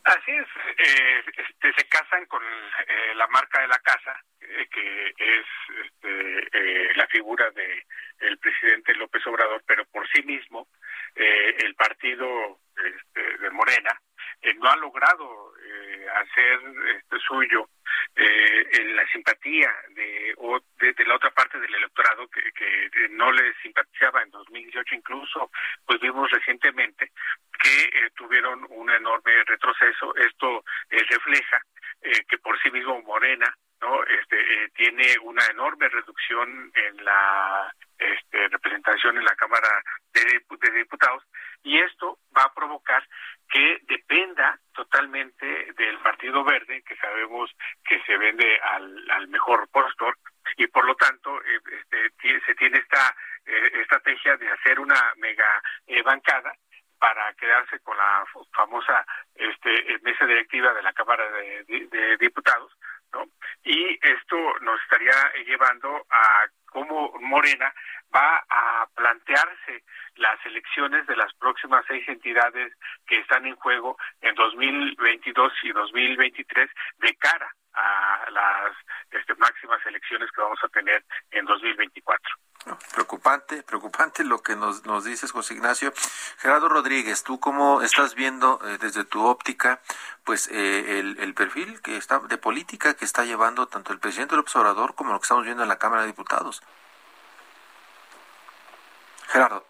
[0.05, 0.47] Así es,
[0.79, 5.47] eh, este, se casan con eh, la marca de la casa, que es
[5.85, 7.85] este, la figura de
[8.21, 10.67] el presidente López Obrador, pero por sí mismo
[11.15, 14.01] el partido este, de Morena
[14.59, 15.53] no ha logrado
[16.15, 16.61] hacer
[16.97, 17.69] este, suyo
[18.15, 23.31] eh, en la simpatía de, o de, la otra parte del electorado que, que no
[23.33, 25.51] le simpatizaba en 2018 incluso
[25.85, 27.13] pues vimos recientemente
[27.63, 30.15] que eh, tuvieron un enorme retroceso.
[30.17, 31.61] Esto eh, refleja
[32.03, 38.49] eh, que por sí mismo Morena no este tiene una enorme reducción en la este,
[38.49, 39.69] representación en la Cámara
[40.13, 41.23] de, de Diputados
[41.63, 43.03] y esto va a provocar
[43.49, 47.51] que dependa totalmente del Partido Verde, que sabemos
[47.85, 50.17] que se vende al, al mejor postor,
[50.57, 51.61] y por lo tanto eh,
[51.91, 53.15] este, se tiene esta
[53.47, 56.55] eh, estrategia de hacer una mega eh, bancada
[56.99, 62.73] para quedarse con la famosa este, mesa directiva de la Cámara de, de Diputados,
[63.13, 63.27] ¿no?
[63.65, 67.73] Y esto nos estaría llevando a cómo Morena
[68.15, 69.85] va a plantearse
[70.15, 72.73] las elecciones elecciones de las próximas seis entidades
[73.07, 78.73] que están en juego en 2022 y 2023 de cara a las
[79.11, 82.23] este, máximas elecciones que vamos a tener en 2024.
[82.95, 85.93] Preocupante, preocupante lo que nos, nos dices, José Ignacio.
[86.39, 89.81] Gerardo Rodríguez, ¿tú cómo estás viendo eh, desde tu óptica
[90.25, 94.35] pues eh, el, el, perfil que está de política que está llevando tanto el presidente
[94.35, 96.63] del observador como lo que estamos viendo en la Cámara de Diputados?
[99.29, 99.65] Gerardo.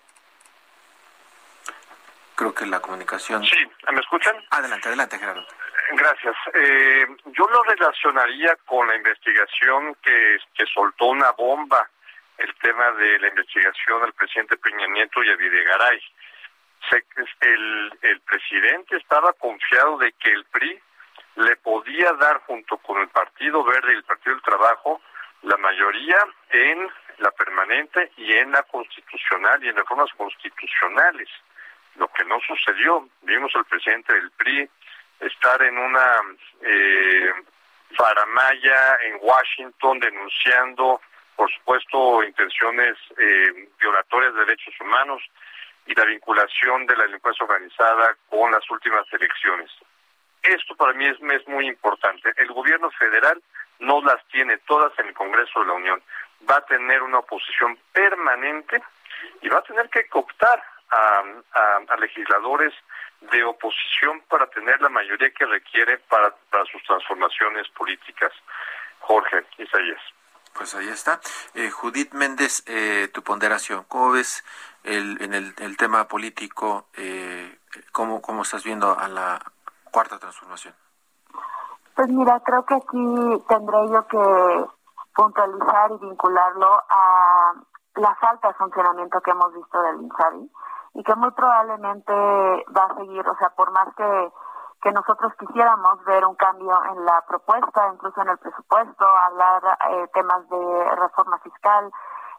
[2.36, 3.44] Creo que la comunicación.
[3.44, 3.56] Sí,
[3.90, 4.36] ¿me escuchan?
[4.50, 5.46] Adelante, adelante, Gerardo.
[5.92, 6.36] Gracias.
[6.52, 11.88] Eh, yo lo relacionaría con la investigación que, que soltó una bomba,
[12.66, 16.00] tema de la investigación al presidente Peña Nieto y a Videgaray.
[17.40, 20.80] El, el presidente estaba confiado de que el PRI
[21.36, 25.00] le podía dar junto con el Partido Verde y el Partido del Trabajo
[25.42, 26.16] la mayoría
[26.50, 26.88] en
[27.18, 31.28] la permanente y en la constitucional y en reformas constitucionales.
[31.94, 34.68] Lo que no sucedió, vimos al presidente del PRI
[35.20, 36.20] estar en una
[36.62, 37.32] eh,
[37.96, 41.00] faramaya en Washington denunciando,
[41.36, 45.22] por supuesto, intenciones eh, violatorias de derechos humanos
[45.86, 49.70] y la vinculación de la delincuencia organizada con las últimas elecciones.
[50.42, 52.32] Esto para mí es, muy importante.
[52.36, 53.42] El gobierno federal
[53.80, 56.02] no las tiene todas en el Congreso de la Unión.
[56.48, 58.82] Va a tener una oposición permanente
[59.42, 61.22] y va a tener que cooptar a,
[61.88, 62.72] a legisladores
[63.20, 68.32] de oposición para tener la mayoría que requiere para, para sus transformaciones políticas.
[69.00, 70.00] Jorge Isaías.
[70.56, 71.20] Pues ahí está.
[71.54, 74.42] Eh, Judith Méndez, eh, tu ponderación, ¿cómo ves
[74.84, 76.86] el, en el, tema político?
[76.94, 77.58] Eh,
[77.92, 79.38] ¿cómo, ¿Cómo estás viendo a la
[79.92, 80.74] cuarta transformación?
[81.94, 84.66] Pues mira, creo que aquí tendré yo que
[85.14, 87.54] puntualizar y vincularlo a
[87.96, 90.50] la falta de funcionamiento que hemos visto del INSABI
[90.94, 94.32] y que muy probablemente va a seguir, o sea, por más que,
[94.82, 100.08] que nosotros quisiéramos ver un cambio en la propuesta, incluso en el presupuesto, hablar eh,
[100.12, 101.90] temas de reforma fiscal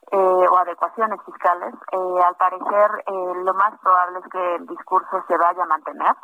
[0.10, 0.16] eh,
[0.50, 5.38] o adecuaciones fiscales, eh, al parecer eh, lo más probable es que el discurso se
[5.38, 6.16] vaya a mantener.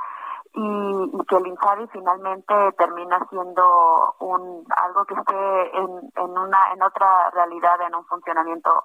[0.54, 6.82] Y, y, que el INSABI finalmente termina siendo un algo que esté en, una en
[6.84, 8.84] otra realidad en un funcionamiento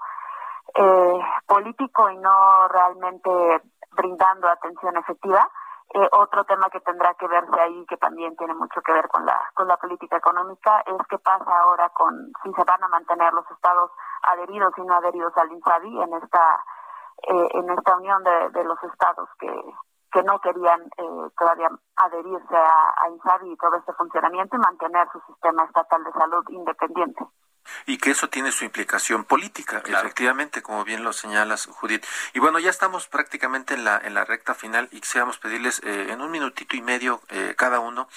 [1.47, 3.63] político y no realmente
[3.93, 5.49] brindando atención efectiva.
[5.95, 9.25] Eh, otro tema que tendrá que verse ahí, que también tiene mucho que ver con
[9.25, 13.33] la con la política económica, es qué pasa ahora con si se van a mantener
[13.33, 13.91] los estados
[14.23, 16.65] adheridos y no adheridos al INSABI en esta
[17.23, 19.51] eh, en esta unión de, de, los estados que
[20.13, 25.21] que no querían eh, todavía adherirse a, a y todo este funcionamiento y mantener su
[25.21, 27.25] sistema estatal de salud independiente
[27.87, 32.05] y que eso tiene su implicación política, efectivamente, como bien lo señalas, Judith.
[32.35, 36.09] Y bueno, ya estamos prácticamente en la, en la recta final y quisiéramos pedirles eh,
[36.11, 38.09] en un minutito y medio eh, cada uno,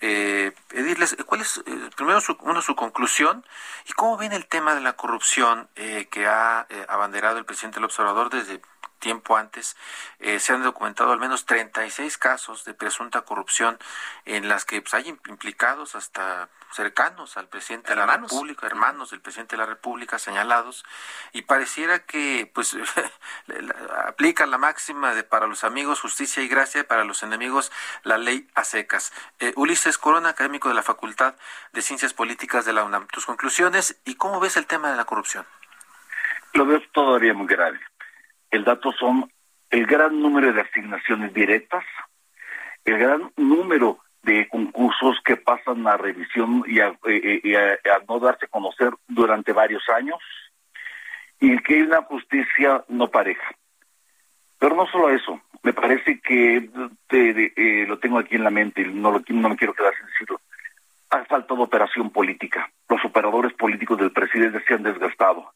[0.00, 3.44] eh, pedirles cuál es, eh, primero, su, uno, su conclusión
[3.86, 7.84] y cómo viene el tema de la corrupción eh, que ha abanderado el presidente del
[7.84, 8.60] observador desde
[9.02, 9.76] tiempo antes,
[10.20, 13.78] eh, se han documentado al menos 36 casos de presunta corrupción
[14.24, 19.20] en las que pues, hay implicados hasta cercanos al presidente de la República, hermanos del
[19.20, 20.84] presidente de la República señalados,
[21.32, 22.76] y pareciera que pues
[24.06, 27.72] aplica la máxima de para los amigos justicia y gracia, y para los enemigos
[28.04, 29.12] la ley a secas.
[29.40, 31.34] Eh, Ulises Corona, académico de la Facultad
[31.72, 33.08] de Ciencias Políticas de la UNAM.
[33.08, 35.44] Tus conclusiones y cómo ves el tema de la corrupción.
[36.54, 37.80] Lo veo todavía muy grave
[38.52, 39.32] el dato son
[39.70, 41.84] el gran número de asignaciones directas,
[42.84, 48.44] el gran número de concursos que pasan a revisión y a, eh, eh, no darse
[48.44, 50.18] a conocer durante varios años,
[51.40, 53.54] y que hay una justicia no pareja.
[54.58, 56.68] Pero no solo eso, me parece que
[57.10, 60.40] eh, lo tengo aquí en la mente no, lo, no me quiero quedar sin decirlo.
[61.10, 62.70] Ha faltado operación política.
[62.88, 65.52] Los operadores políticos del presidente se han desgastado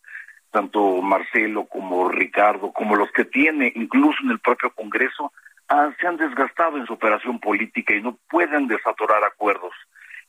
[0.56, 5.30] tanto Marcelo como Ricardo, como los que tiene incluso en el propio Congreso,
[5.68, 9.74] ah, se han desgastado en su operación política y no pueden desatorar acuerdos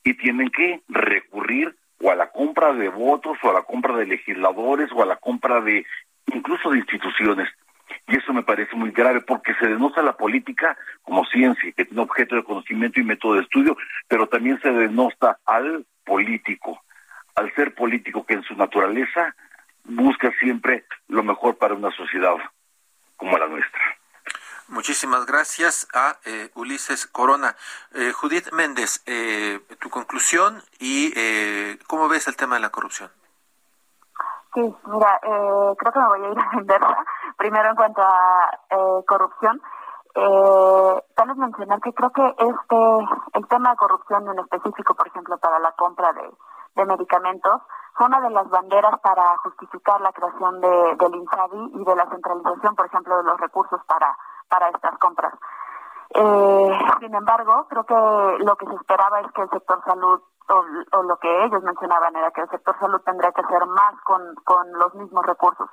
[0.04, 4.04] y tienen que recurrir o a la compra de votos o a la compra de
[4.04, 5.86] legisladores o a la compra de
[6.26, 7.48] incluso de instituciones.
[8.06, 12.02] Y eso me parece muy grave porque se denosta la política como ciencia, que tiene
[12.02, 16.82] objeto de conocimiento y método de estudio, pero también se denosta al político,
[17.34, 19.34] al ser político que en su naturaleza
[19.88, 22.36] busca siempre lo mejor para una sociedad
[23.16, 23.80] como la nuestra.
[24.68, 27.56] Muchísimas gracias a eh, Ulises Corona.
[27.94, 33.10] Eh, Judith Méndez, eh, tu conclusión y eh, cómo ves el tema de la corrupción.
[34.52, 37.04] Sí, mira, eh, creo que me voy a ir a venderla.
[37.38, 39.62] Primero en cuanto a eh, corrupción,
[40.14, 45.06] eh, tal vez mencionar que creo que este, el tema de corrupción en específico, por
[45.06, 46.30] ejemplo, para la compra de,
[46.76, 47.62] de medicamentos,
[47.98, 52.08] fue una de las banderas para justificar la creación de, del INSABI y de la
[52.08, 54.16] centralización, por ejemplo, de los recursos para,
[54.48, 55.34] para estas compras.
[56.14, 61.02] Eh, sin embargo, creo que lo que se esperaba es que el sector salud o,
[61.02, 64.72] lo que ellos mencionaban era que el sector salud tendría que hacer más con, con
[64.72, 65.68] los mismos recursos.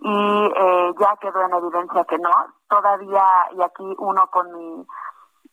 [0.00, 2.30] Y eh, ya quedó en evidencia que no.
[2.68, 4.86] Todavía, y aquí uno con mi,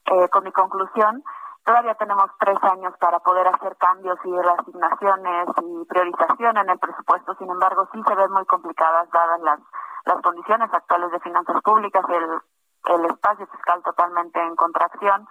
[0.06, 1.24] eh, con mi conclusión,
[1.68, 7.36] todavía tenemos tres años para poder hacer cambios y reasignaciones y priorización en el presupuesto.
[7.36, 9.60] Sin embargo, sí se ven muy complicadas dadas las,
[10.06, 15.28] las condiciones actuales de finanzas públicas, el, el espacio fiscal totalmente en contracción.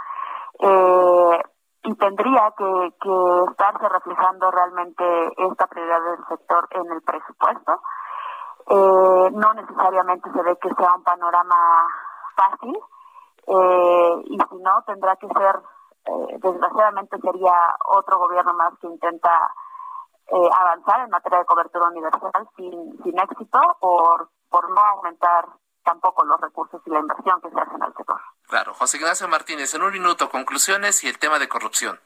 [0.60, 1.42] Eh,
[1.84, 7.80] y tendría que, que estarse reflejando realmente esta prioridad del sector en el presupuesto.
[8.68, 11.56] Eh, no necesariamente se ve que sea un panorama
[12.34, 12.76] fácil
[13.46, 15.62] eh, y si no tendrá que ser,
[16.06, 17.54] eh, desgraciadamente sería
[17.86, 19.52] otro gobierno más que intenta
[20.28, 25.46] eh, avanzar en materia de cobertura universal sin, sin éxito por, por no aumentar
[25.84, 28.20] tampoco los recursos y la inversión que se hacen al sector.
[28.48, 31.98] Claro, José Ignacio Martínez, en un minuto, conclusiones y el tema de corrupción.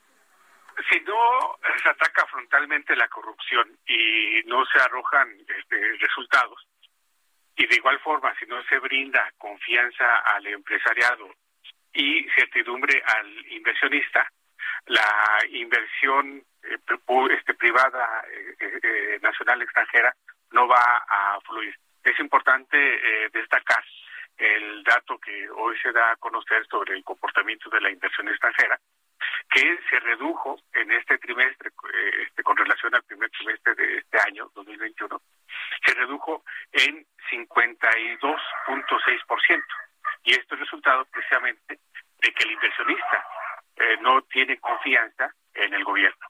[0.88, 5.28] Si no se ataca frontalmente la corrupción y no se arrojan
[5.58, 6.66] este, resultados,
[7.56, 11.28] y de igual forma, si no se brinda confianza al empresariado
[11.92, 14.28] y certidumbre al inversionista,
[14.86, 16.78] la inversión eh,
[17.30, 20.14] este, privada, eh, eh, nacional, extranjera,
[20.52, 21.74] no va a fluir.
[22.02, 23.84] Es importante destacar
[24.38, 28.80] el dato que hoy se da a conocer sobre el comportamiento de la inversión extranjera,
[29.50, 31.70] que se redujo en este trimestre
[32.22, 35.20] este, con relación al primer trimestre de este año, 2021,
[35.84, 39.89] se redujo en 52.6%.
[40.24, 41.78] Y esto es resultado precisamente
[42.18, 43.26] de que el inversionista
[43.76, 46.26] eh, no tiene confianza en el gobierno.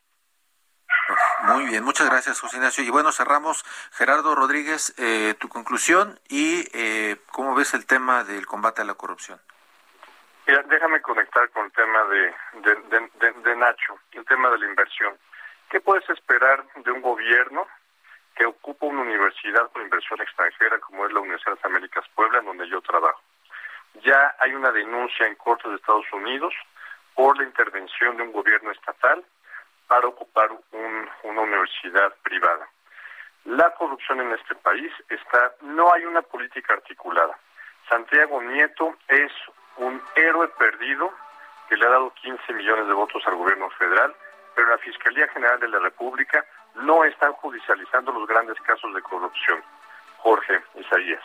[1.43, 2.85] Muy bien, muchas gracias, José Ignacio.
[2.85, 3.65] Y bueno, cerramos.
[3.93, 8.95] Gerardo Rodríguez, eh, tu conclusión y eh, cómo ves el tema del combate a la
[8.95, 9.41] corrupción.
[10.47, 15.17] Mira, déjame conectar con el tema de, de, de, Nacho, el tema de la inversión.
[15.71, 17.67] ¿Qué puedes esperar de un gobierno
[18.35, 22.39] que ocupa una universidad con inversión extranjera como es la Universidad de las Américas Puebla,
[22.39, 23.21] en donde yo trabajo?
[23.95, 26.55] Ya hay una denuncia en Corte de Estados Unidos
[27.15, 29.25] por la intervención de un gobierno estatal
[29.89, 30.51] para ocupar
[31.23, 32.69] una universidad privada.
[33.45, 37.39] La corrupción en este país está, no hay una política articulada.
[37.89, 39.33] Santiago Nieto es
[39.77, 41.13] un héroe perdido
[41.69, 44.15] que le ha dado 15 millones de votos al gobierno federal,
[44.55, 49.63] pero la Fiscalía General de la República no está judicializando los grandes casos de corrupción.
[50.19, 51.23] Jorge Isaías.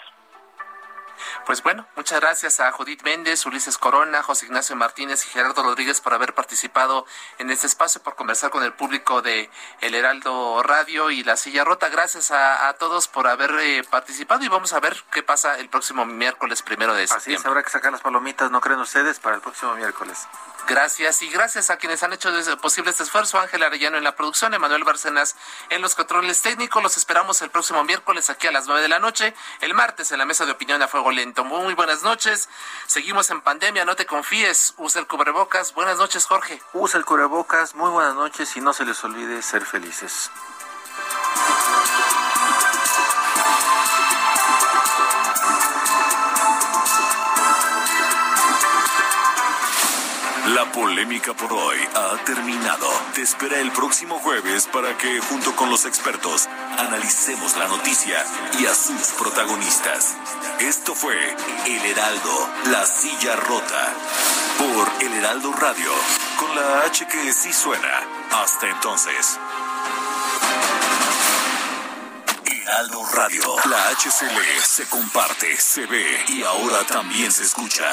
[1.45, 6.01] Pues bueno, muchas gracias a Judith Méndez, Ulises Corona, José Ignacio Martínez y Gerardo Rodríguez
[6.01, 7.05] por haber participado
[7.37, 9.49] en este espacio, por conversar con el público de
[9.81, 11.89] El Heraldo Radio y La Silla Rota.
[11.89, 16.05] Gracias a, todos por haber eh, participado y vamos a ver qué pasa el próximo
[16.05, 17.35] miércoles primero de septiembre.
[17.35, 19.19] Así es, habrá que sacar las palomitas, ¿no creen ustedes?
[19.19, 20.27] Para el próximo miércoles.
[20.67, 23.39] Gracias y gracias a quienes han hecho posible este esfuerzo.
[23.39, 25.35] Ángel Arellano en la producción, Emanuel Barcenas
[25.69, 26.81] en los controles técnicos.
[26.81, 29.35] Los esperamos el próximo miércoles aquí a las nueve de la noche.
[29.61, 31.43] El martes en la mesa de opinión a lento.
[31.43, 32.49] Muy buenas noches.
[32.87, 34.73] Seguimos en pandemia, no te confíes.
[34.77, 35.73] Usa el cubrebocas.
[35.73, 36.61] Buenas noches, Jorge.
[36.73, 37.75] Usa el cubrebocas.
[37.75, 40.31] Muy buenas noches y no se les olvide ser felices.
[50.55, 52.87] La polémica por hoy ha terminado.
[53.13, 56.47] Te espera el próximo jueves para que, junto con los expertos,
[56.77, 58.23] analicemos la noticia
[58.57, 60.15] y a sus protagonistas.
[60.61, 61.13] Esto fue
[61.65, 63.93] El Heraldo, la silla rota,
[64.57, 65.91] por El Heraldo Radio,
[66.39, 68.07] con la H que sí suena.
[68.31, 69.37] Hasta entonces.
[72.45, 77.85] Heraldo Radio, la HCL se comparte, se ve y ahora también se escucha.